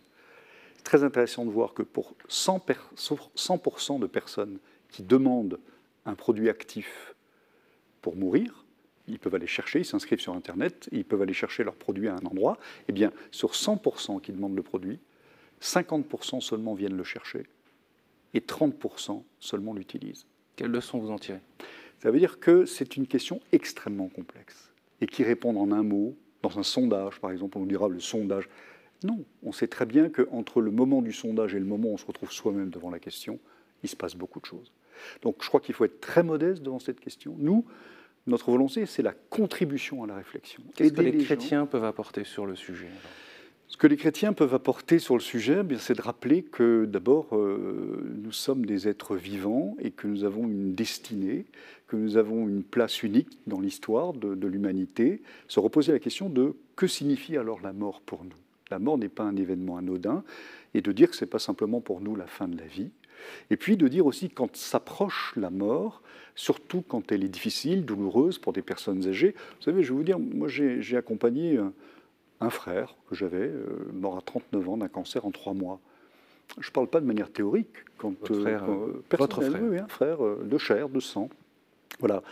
Très 0.84 1.04
intéressant 1.04 1.45
de 1.45 1.52
voir 1.52 1.74
que 1.74 1.84
pour 1.84 2.15
100%, 2.30 3.30
100 3.36 4.00
de 4.00 4.08
personnes 4.08 4.58
qui 4.89 5.04
demandent 5.04 5.60
un 6.06 6.15
produit 6.15 6.50
actif 6.50 7.13
pour 8.02 8.15
mourir, 8.15 8.65
ils 9.08 9.19
peuvent 9.19 9.36
aller 9.36 9.47
chercher, 9.47 9.80
ils 9.80 9.86
s'inscrivent 9.86 10.21
sur 10.21 10.34
Internet, 10.34 10.88
ils 10.91 11.06
peuvent 11.06 11.21
aller 11.21 11.34
chercher 11.34 11.63
leur 11.63 11.76
produit 11.76 12.08
à 12.08 12.15
un 12.15 12.26
endroit. 12.26 12.58
Eh 12.88 12.93
bien, 12.93 13.12
sur 13.32 13.52
100% 13.52 14.21
qui 14.21 14.32
demandent 14.32 14.56
le 14.56 14.63
produit, 14.63 15.00
50% 15.62 16.41
seulement 16.41 16.74
viennent 16.74 16.97
le 16.97 17.04
chercher 17.04 17.45
et 18.34 18.39
30% 18.39 19.24
seulement 19.39 19.74
l'utilisent. 19.74 20.26
Quelle 20.62 20.71
leçon 20.71 21.00
vous 21.00 21.10
en 21.10 21.17
tirez 21.17 21.39
Ça 21.97 22.12
veut 22.12 22.19
dire 22.19 22.39
que 22.39 22.65
c'est 22.65 22.95
une 22.95 23.08
question 23.08 23.39
extrêmement 23.52 24.10
complexe 24.10 24.71
et 25.02 25.08
qui 25.08 25.24
répondre 25.24 25.60
en 25.60 25.71
un 25.71 25.82
mot, 25.82 26.15
Dans 26.43 26.60
un 26.60 26.63
sondage, 26.63 27.19
par 27.19 27.32
exemple, 27.32 27.58
on 27.58 27.62
nous 27.62 27.67
dira 27.67 27.88
le 27.88 28.00
sondage. 28.00 28.47
Non, 29.04 29.26
on 29.41 29.52
sait 29.52 29.67
très 29.67 29.88
bien 29.88 30.10
qu'entre 30.10 30.62
le 30.62 30.69
moment 30.69 31.02
du 31.02 31.13
sondage 31.13 31.56
et 31.56 31.60
le 31.60 31.65
moment 31.65 31.89
où 31.89 31.93
on 31.93 31.97
se 31.97 32.06
retrouve 32.06 32.32
soi-même 32.32 32.69
devant 32.69 32.91
la 32.91 33.00
question, 33.00 33.39
il 33.82 33.89
se 33.89 33.95
passe 33.95 34.15
beaucoup 34.15 34.39
de 34.39 34.45
choses. 34.45 34.71
Donc 35.24 35.38
je 35.41 35.47
crois 35.47 35.62
qu'il 35.62 35.74
faut 35.74 35.86
être 35.86 36.00
très 36.00 36.21
modeste 36.21 36.62
devant 36.62 36.78
cette 36.78 37.00
question. 37.00 37.36
Nous, 37.39 37.65
notre 38.28 38.52
volonté, 38.52 38.86
c'est 38.86 39.02
la 39.02 39.13
contribution 39.13 40.04
à 40.04 40.08
la 40.08 40.15
réflexion. 40.15 40.62
Qu'est-ce 40.76 40.93
que 40.93 41.02
les, 41.02 41.17
chrétiens 41.24 41.65
peuvent 41.65 41.86
apporter 41.86 42.24
sur 42.24 42.45
le 42.45 42.56
sujet 42.56 42.89
Ce 43.71 43.77
que 43.77 43.88
les 43.88 43.95
chrétiens 43.95 44.34
peuvent 44.34 44.53
apporter 44.53 44.99
sur 44.99 45.15
le 45.15 45.21
sujet, 45.21 45.62
eh 45.67 45.77
c'est 45.77 45.93
de 45.93 46.01
rappeler 46.01 46.43
que 46.43 46.84
d'abord, 46.84 47.29
euh, 47.31 48.03
nous 48.21 48.34
sommes 48.34 48.65
des 48.65 48.89
êtres 48.89 49.15
vivants 49.15 49.77
et 49.79 49.91
que 49.91 50.07
nous 50.07 50.25
avons 50.25 50.43
une 50.43 50.75
destinée, 50.75 51.45
que 51.88 51.95
nous 51.95 52.17
avons 52.17 52.49
une 52.49 52.63
place 52.63 53.01
unique 53.01 53.29
dans 53.47 53.62
l'histoire 53.62 54.12
de, 54.12 54.45
l'humanité. 54.45 55.21
Se 55.47 55.62
reposer 55.62 55.93
la 55.93 55.99
question 55.99 56.29
de 56.29 56.53
que 56.75 56.86
signifie 56.86 57.38
alors 57.38 57.62
la 57.62 57.71
mort 57.71 58.01
pour 58.01 58.25
nous 58.25 58.36
La 58.71 58.77
mort 58.77 58.97
n'est 58.97 59.07
pas 59.07 59.23
un 59.23 59.38
événement 59.38 59.77
anodin 59.77 60.25
et 60.73 60.81
de 60.81 60.91
dire 60.91 61.10
que 61.10 61.15
ce 61.15 61.23
n'est 61.23 61.31
pas 61.31 61.39
simplement 61.39 61.79
pour 61.79 62.01
nous 62.01 62.17
la 62.17 62.27
fin 62.27 62.49
de 62.49 62.57
la 62.57 62.67
vie, 62.67 62.91
et 63.51 63.55
puis 63.55 63.77
de 63.77 63.88
dire 63.88 64.05
aussi 64.05 64.29
quand 64.29 64.53
s'approche 64.53 65.34
la 65.38 65.49
mort, 65.49 66.01
surtout 66.36 66.81
quand 66.86 67.13
elle 67.13 67.23
est 67.23 67.29
difficile, 67.29 67.86
douloureuse 67.86 68.38
pour 68.38 68.51
des 68.51 68.63
personnes 68.63 69.07
âgées. 69.07 69.34
Vous 69.60 69.63
savez, 69.63 69.81
je 69.81 69.93
vais 69.93 69.97
vous 69.97 70.03
dire, 70.03 70.19
moi 70.19 70.49
j'ai 70.49 70.97
accompagné 70.97 71.57
frère 72.49 72.95
que 73.10 73.15
j'avais, 73.15 73.47
euh, 73.47 73.89
mort 73.93 74.17
à 74.17 74.21
39 74.21 74.69
ans 74.69 74.77
d'un 74.77 74.88
cancer 74.88 75.25
en 75.25 75.32
trois 75.32 75.54
mois. 75.54 75.80
Je 76.60 76.69
ne 76.69 76.73
parle 76.73 76.88
pas 76.88 76.99
de 76.99 77.06
manière 77.06 77.32
théorique. 77.32 77.75
Quand, 77.97 78.13
votre 78.19 78.34
euh, 78.34 78.41
frère, 78.41 78.63
euh, 78.69 79.04
votre 79.17 79.41
frère. 79.41 79.62
Oui, 79.63 79.77
un 79.77 79.88
frère 79.88 80.19
de 80.43 80.58
chair, 80.58 80.89
de 80.89 80.99
sang. 80.99 81.30
Voilà. 82.01 82.23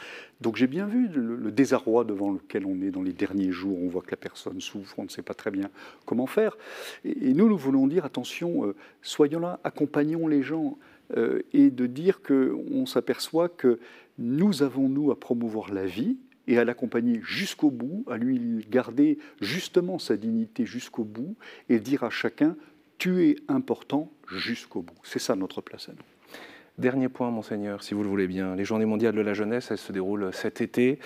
Donc 0.42 0.56
j'ai 0.56 0.68
bien 0.68 0.88
vu 0.88 1.08
le, 1.08 1.52
désarroi 1.52 2.04
devant 2.04 2.32
lequel 2.32 2.66
on 2.66 2.82
est 2.82 2.92
dans 2.92 3.04
les 3.04 3.14
derniers 3.14 3.52
jours. 3.52 3.78
On 3.82 3.88
voit 3.88 4.02
que 4.02 4.12
la 4.12 4.18
personne 4.18 4.60
souffre, 4.62 4.98
on 4.98 5.04
ne 5.04 5.10
sait 5.10 5.22
pas 5.22 5.34
très 5.34 5.52
bien 5.52 5.70
comment 6.06 6.28
faire. 6.28 6.58
Et, 7.06 7.34
nous, 7.34 7.48
nous 7.48 7.58
voulons 7.58 7.88
dire 7.88 8.04
attention, 8.04 8.66
euh, 8.66 8.76
soyons 9.02 9.40
là, 9.40 9.60
accompagnons 9.64 10.28
les 10.28 10.42
gens 10.42 10.78
euh, 11.16 11.42
et 11.54 11.70
de 11.70 11.86
dire 11.86 12.22
qu'on 12.22 12.86
s'aperçoit 12.86 13.48
que 13.48 13.80
nous 14.18 14.64
avons, 14.64 14.90
nous, 14.90 15.12
à 15.12 15.20
promouvoir 15.20 15.72
la 15.74 15.86
vie 15.86 16.18
et 16.50 16.58
à 16.58 16.66
l'accompagner 16.66 17.22
jusqu'au 17.24 17.70
bout, 17.70 18.04
à 18.10 18.18
lui 18.18 18.66
garder 18.70 19.20
justement 19.40 20.00
sa 20.00 20.18
dignité 20.18 20.66
jusqu'au 20.66 21.04
bout 21.04 21.38
et 21.70 21.80
dire 21.80 22.04
à 22.04 22.10
chacun, 22.10 22.58
tu 22.98 23.24
es 23.30 23.36
important 23.48 24.12
jusqu'au 24.28 24.82
bout. 24.82 24.98
C'est 25.04 25.20
ça 25.20 25.36
notre 25.36 25.62
place 25.62 25.90
à 25.90 25.92
nous. 25.92 26.42
Dernier 26.80 27.08
point, 27.08 27.30
monseigneur, 27.30 27.84
si 27.84 27.94
vous 27.94 28.02
le 28.02 28.10
voulez 28.10 28.28
bien. 28.28 28.56
Les 28.56 28.66
Journées 28.66 28.86
mondiales 28.86 29.14
de 29.14 29.22
la 29.22 29.36
jeunesse, 29.36 29.70
elles 29.70 29.78
se 29.78 29.92
déroulent 29.92 30.32
cet 30.34 30.60
été. 30.60 30.98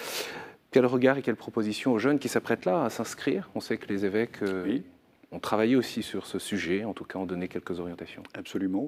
Quel 0.71 0.85
regard 0.85 1.17
et 1.17 1.21
quelle 1.21 1.35
proposition 1.35 1.91
aux 1.91 1.99
jeunes 1.99 2.19
qui 2.19 2.29
s'apprêtent 2.29 2.65
là 2.65 2.85
à 2.85 2.89
s'inscrire? 2.89 3.49
On 3.53 3.59
sait 3.59 3.77
que 3.77 3.87
les 3.91 4.05
évêques 4.05 4.41
euh, 4.43 4.79
ont 5.33 5.39
travaillé 5.39 5.75
aussi 5.75 6.03
sur 6.03 6.25
ce 6.25 6.39
sujet, 6.39 6.85
en 6.85 6.93
tout 6.93 7.03
cas 7.03 7.19
ont 7.19 7.25
donné 7.25 7.49
quelques 7.49 7.81
orientations. 7.81 8.23
Absolument. 8.33 8.87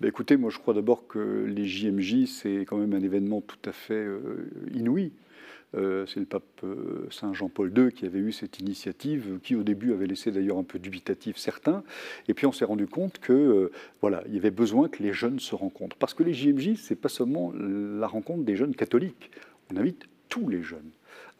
Ben, 0.00 0.06
écoutez, 0.06 0.36
moi 0.36 0.50
je 0.50 0.58
crois 0.58 0.74
d'abord 0.74 1.08
que 1.08 1.44
les 1.44 1.64
JMJ, 1.64 2.26
c'est 2.26 2.60
quand 2.60 2.76
même 2.76 2.94
un 2.94 3.00
événement 3.00 3.40
tout 3.40 3.68
à 3.68 3.72
fait 3.72 3.94
euh, 3.94 4.48
inouï. 4.72 5.12
Euh, 5.74 6.06
c'est 6.06 6.20
le 6.20 6.26
pape 6.26 6.44
euh, 6.64 7.06
Saint 7.10 7.34
Jean-Paul 7.34 7.72
II 7.76 7.92
qui 7.92 8.06
avait 8.06 8.18
eu 8.18 8.32
cette 8.32 8.58
initiative, 8.58 9.38
qui 9.42 9.54
au 9.54 9.62
début 9.62 9.92
avait 9.92 10.06
laissé 10.06 10.30
d'ailleurs 10.30 10.58
un 10.58 10.64
peu 10.64 10.78
dubitatif 10.78 11.36
certains. 11.36 11.82
Et 12.26 12.34
puis 12.34 12.46
on 12.46 12.52
s'est 12.52 12.64
rendu 12.64 12.86
compte 12.86 13.18
que 13.18 13.32
euh, 13.32 13.72
voilà, 14.00 14.22
il 14.26 14.34
y 14.34 14.38
avait 14.38 14.50
besoin 14.50 14.88
que 14.88 15.02
les 15.02 15.12
jeunes 15.12 15.40
se 15.40 15.54
rencontrent, 15.54 15.96
parce 15.96 16.14
que 16.14 16.22
les 16.22 16.32
JMJ, 16.32 16.76
c'est 16.76 16.96
pas 16.96 17.10
seulement 17.10 17.52
la 17.54 18.06
rencontre 18.06 18.44
des 18.44 18.56
jeunes 18.56 18.74
catholiques. 18.74 19.30
On 19.70 19.76
invite 19.76 20.06
tous 20.28 20.48
les 20.48 20.62
jeunes. 20.62 20.90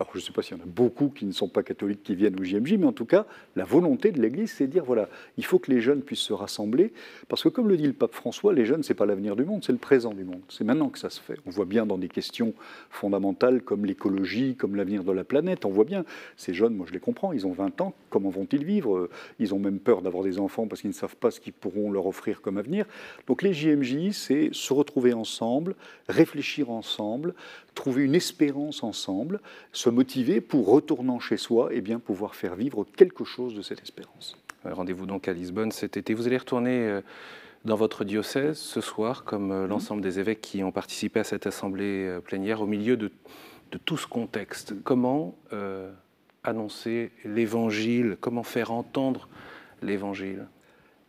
Alors 0.01 0.13
je 0.13 0.19
ne 0.19 0.23
sais 0.23 0.33
pas 0.33 0.43
s'il 0.43 0.57
y 0.57 0.61
en 0.61 0.63
a 0.63 0.67
beaucoup 0.67 1.09
qui 1.09 1.27
ne 1.27 1.33
sont 1.33 1.49
pas 1.49 1.65
catholiques 1.65 2.05
qui 2.05 2.15
viennent 2.15 2.39
au 2.39 2.45
JMJ, 2.45 2.75
mais 2.75 2.87
en 2.87 2.93
tout 2.93 3.05
cas, 3.05 3.27
la 3.57 3.65
volonté 3.65 4.13
de 4.13 4.23
l'Église, 4.23 4.53
c'est 4.53 4.69
de 4.69 4.73
dire, 4.73 4.85
voilà, 4.85 5.09
il 5.37 5.45
faut 5.45 5.59
que 5.59 5.73
les 5.73 5.81
jeunes 5.81 6.03
puissent 6.03 6.21
se 6.21 6.33
rassembler, 6.33 6.93
parce 7.27 7.43
que 7.43 7.49
comme 7.49 7.69
le 7.69 7.77
dit 7.77 7.87
le 7.87 7.93
pape 7.93 8.15
François, 8.15 8.53
les 8.53 8.65
jeunes, 8.65 8.85
ce 8.85 8.93
n'est 8.93 8.97
pas 8.97 9.07
l'avenir 9.07 9.35
du 9.35 9.45
monde, 9.45 9.65
c'est 9.65 9.73
le 9.73 9.79
présent 9.79 10.15
du 10.15 10.23
monde. 10.23 10.41
C'est 10.49 10.63
maintenant 10.63 10.89
que 10.89 11.01
ça 11.01 11.11
se 11.11 11.21
fait. 11.21 11.37
On 11.47 11.51
voit 11.51 11.65
bien 11.65 11.85
dans 11.85 11.99
des 11.99 12.07
questions 12.07 12.55
fondamentales 12.91 13.61
comme 13.61 13.85
l'écologie, 13.85 14.55
comme 14.55 14.77
l'avenir 14.77 15.03
de 15.03 15.11
la 15.11 15.25
planète, 15.25 15.65
on 15.65 15.71
voit 15.71 15.85
bien, 15.85 16.05
ces 16.37 16.55
jeunes, 16.55 16.77
moi 16.77 16.87
je 16.89 16.93
les 16.93 17.01
comprends, 17.01 17.33
ils 17.33 17.45
ont 17.45 17.53
20 17.53 17.81
ans, 17.81 17.93
comment 18.09 18.31
vont-ils 18.31 18.65
vivre? 18.65 19.09
Ils 19.41 19.53
ont 19.53 19.59
même 19.59 19.81
peur 19.81 20.03
d'avoir 20.03 20.23
des 20.23 20.39
enfants 20.39 20.69
parce 20.69 20.81
qu'ils 20.81 20.91
ne 20.91 20.95
savent 20.95 21.17
pas 21.17 21.33
ce 21.33 21.41
qu'ils 21.41 21.53
pourront 21.53 21.91
leur 21.91 22.07
offrir 22.07 22.41
comme 22.41 22.57
avenir. 22.57 22.87
Donc 23.27 23.43
les 23.43 23.53
JMJ, 23.53 24.13
c'est 24.13 24.51
se 24.53 24.73
retrouver 24.73 25.13
ensemble, 25.13 25.75
réfléchir 26.09 26.71
ensemble, 26.71 27.35
trouver 27.75 28.05
une 28.05 28.15
espérance 28.15 28.83
ensemble, 28.83 29.41
se 29.73 29.88
motiver 29.91 30.41
pour, 30.41 30.69
retournant 30.69 31.21
chez 31.21 31.37
soi, 31.37 31.73
et 31.73 31.79
eh 31.79 31.81
bien, 31.81 31.99
pouvoir 31.99 32.35
faire 32.35 32.55
vivre 32.55 32.85
quelque 32.97 33.25
chose 33.25 33.55
de 33.55 33.63
cette 33.63 33.83
espérance. 33.83 34.37
Euh, 34.67 34.75
rendez-vous 34.75 35.07
donc 35.07 35.29
à 35.29 35.33
Lisbonne 35.33 35.73
cet 35.73 35.97
été. 35.97 36.15
Vous 36.15 36.27
allez 36.27 36.37
retourner 36.37 36.89
euh, 36.89 37.01
dans 37.65 37.77
votre 37.77 38.05
diocèse 38.05 38.59
ce 38.59 38.81
soir, 38.81 39.25
comme 39.25 39.53
euh, 39.53 39.63
mhm. 39.65 39.69
l'ensemble 39.69 40.03
des 40.03 40.19
évêques 40.19 40.41
qui 40.41 40.63
ont 40.65 40.73
participé 40.73 41.21
à 41.21 41.25
cette 41.25 41.47
assemblée 41.47 42.19
plénière, 42.25 42.61
au 42.61 42.67
milieu 42.67 42.97
de, 42.97 43.11
tout 43.85 43.99
ce 43.99 44.07
contexte. 44.07 44.75
Comment 44.83 45.37
annoncer 46.43 47.13
l'évangile? 47.25 48.17
Comment 48.21 48.43
faire 48.43 48.73
entendre 48.73 49.29
l'évangile? 49.83 50.47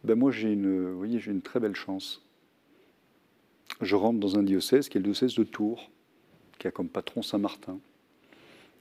Ben 0.03 0.17
Moi, 0.17 0.31
j'ai 0.31 0.51
une, 0.51 0.89
vous 0.89 0.97
voyez, 0.97 1.19
j'ai 1.19 1.31
une 1.31 1.41
très 1.41 1.61
belle 1.61 1.75
chance. 1.75 2.25
Je 3.79 3.95
rentre 3.95 4.19
dans 4.19 4.37
un 4.37 4.43
diocèse 4.43 4.89
qui 4.89 4.97
est 4.97 4.99
le 4.99 5.05
diocèse 5.05 5.35
de 5.35 5.43
Tours 5.43 5.89
qui 6.59 6.67
a 6.67 6.71
comme 6.71 6.89
patron 6.89 7.21
Saint-Martin. 7.21 7.79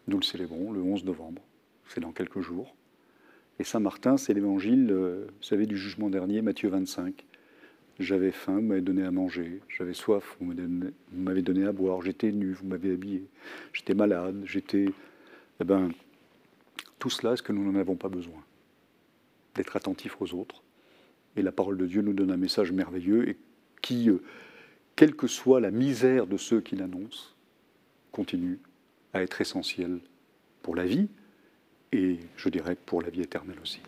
Nous 0.09 0.17
le 0.17 0.25
célébrons 0.25 0.73
le 0.73 0.81
11 0.81 1.05
novembre, 1.05 1.43
c'est 1.87 2.01
dans 2.01 2.13
quelques 2.13 2.41
jours. 2.41 2.75
Et 3.59 3.65
Saint-Martin, 3.65 4.17
c'est 4.17 4.33
l'évangile, 4.33 4.89
euh, 4.91 5.27
vous 5.27 5.43
savez, 5.43 5.67
du 5.67 5.77
jugement 5.77 6.09
dernier, 6.09 6.41
Matthieu 6.41 6.71
25. 6.71 7.27
J'avais 7.99 8.31
faim, 8.31 8.55
vous 8.55 8.63
m'avez 8.63 8.81
donné 8.81 9.03
à 9.03 9.11
manger. 9.11 9.61
J'avais 9.69 9.93
soif, 9.93 10.39
vous 10.41 10.55
m'avez 11.13 11.43
donné 11.43 11.67
à 11.67 11.73
boire. 11.73 12.01
J'étais 12.01 12.33
nu, 12.33 12.53
vous 12.53 12.67
m'avez 12.67 12.93
habillé. 12.93 13.27
J'étais 13.75 13.93
malade, 13.93 14.41
j'étais. 14.47 14.87
Eh 15.61 15.65
bien, 15.65 15.91
tout 16.99 17.11
cela, 17.11 17.35
est-ce 17.35 17.43
que 17.43 17.53
nous 17.53 17.71
n'en 17.71 17.79
avons 17.79 17.97
pas 17.97 18.09
besoin? 18.09 18.43
D'être 19.57 19.77
attentifs 19.77 20.23
aux 20.23 20.33
autres. 20.33 20.63
Et 21.37 21.43
la 21.43 21.53
parole 21.53 21.77
de 21.77 21.87
Dieu 21.87 22.01
nous 22.01 22.15
donne 22.15 22.31
un 22.31 22.39
message 22.39 22.73
merveilleux 22.73 23.29
et 23.29 23.37
qui, 23.83 24.09
euh, 24.09 24.23
quelle 24.97 25.15
que 25.15 25.27
soit 25.27 25.61
la 25.61 25.71
misère 25.71 26.27
de 26.27 26.39
ceux 26.39 26.63
qui 26.63 26.77
l'annoncent, 26.77 27.35
continue 28.11 28.59
être 29.23 29.41
essentiel 29.41 29.99
pour 30.63 30.75
la 30.75 30.85
vie 30.85 31.09
et 31.93 32.19
je 32.37 32.49
dirais 32.49 32.77
pour 32.77 33.03
la 33.03 33.11
vie 33.11 33.23
éternelle 33.23 33.59
aussi. 33.63 33.81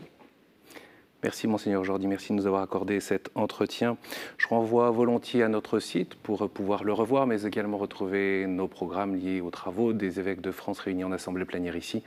Merci 1.22 1.46
Monseigneur 1.46 1.84
Jordi, 1.84 2.06
merci 2.06 2.32
de 2.32 2.38
nous 2.38 2.46
avoir 2.46 2.62
accordé 2.62 2.98
cet 2.98 3.30
entretien. 3.34 3.98
Je 4.38 4.48
renvoie 4.48 4.90
volontiers 4.90 5.42
à 5.42 5.48
notre 5.48 5.78
site 5.78 6.14
pour 6.14 6.48
pouvoir 6.48 6.82
le 6.82 6.94
revoir, 6.94 7.26
mais 7.26 7.42
également 7.42 7.76
retrouver 7.76 8.46
nos 8.46 8.68
programmes 8.68 9.16
liés 9.16 9.42
aux 9.42 9.50
travaux 9.50 9.92
des 9.92 10.18
évêques 10.18 10.40
de 10.40 10.50
France 10.50 10.78
réunis 10.78 11.04
en 11.04 11.12
assemblée 11.12 11.44
plénière 11.44 11.76
ici, 11.76 12.02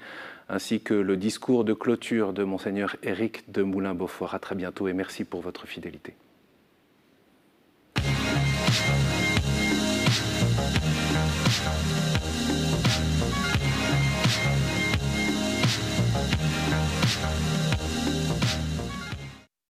ainsi 0.50 0.82
que 0.82 0.96
le 0.96 1.16
discours 1.16 1.64
de 1.64 1.74
clôture 1.74 2.34
de 2.34 2.44
Monseigneur 2.44 2.96
Éric 3.04 3.52
de 3.52 3.62
Moulin-Beaufort. 3.62 4.34
À 4.34 4.40
très 4.40 4.56
bientôt 4.56 4.88
et 4.88 4.94
merci 4.94 5.26
pour 5.26 5.42
votre 5.42 5.68
fidélité. 5.68 6.16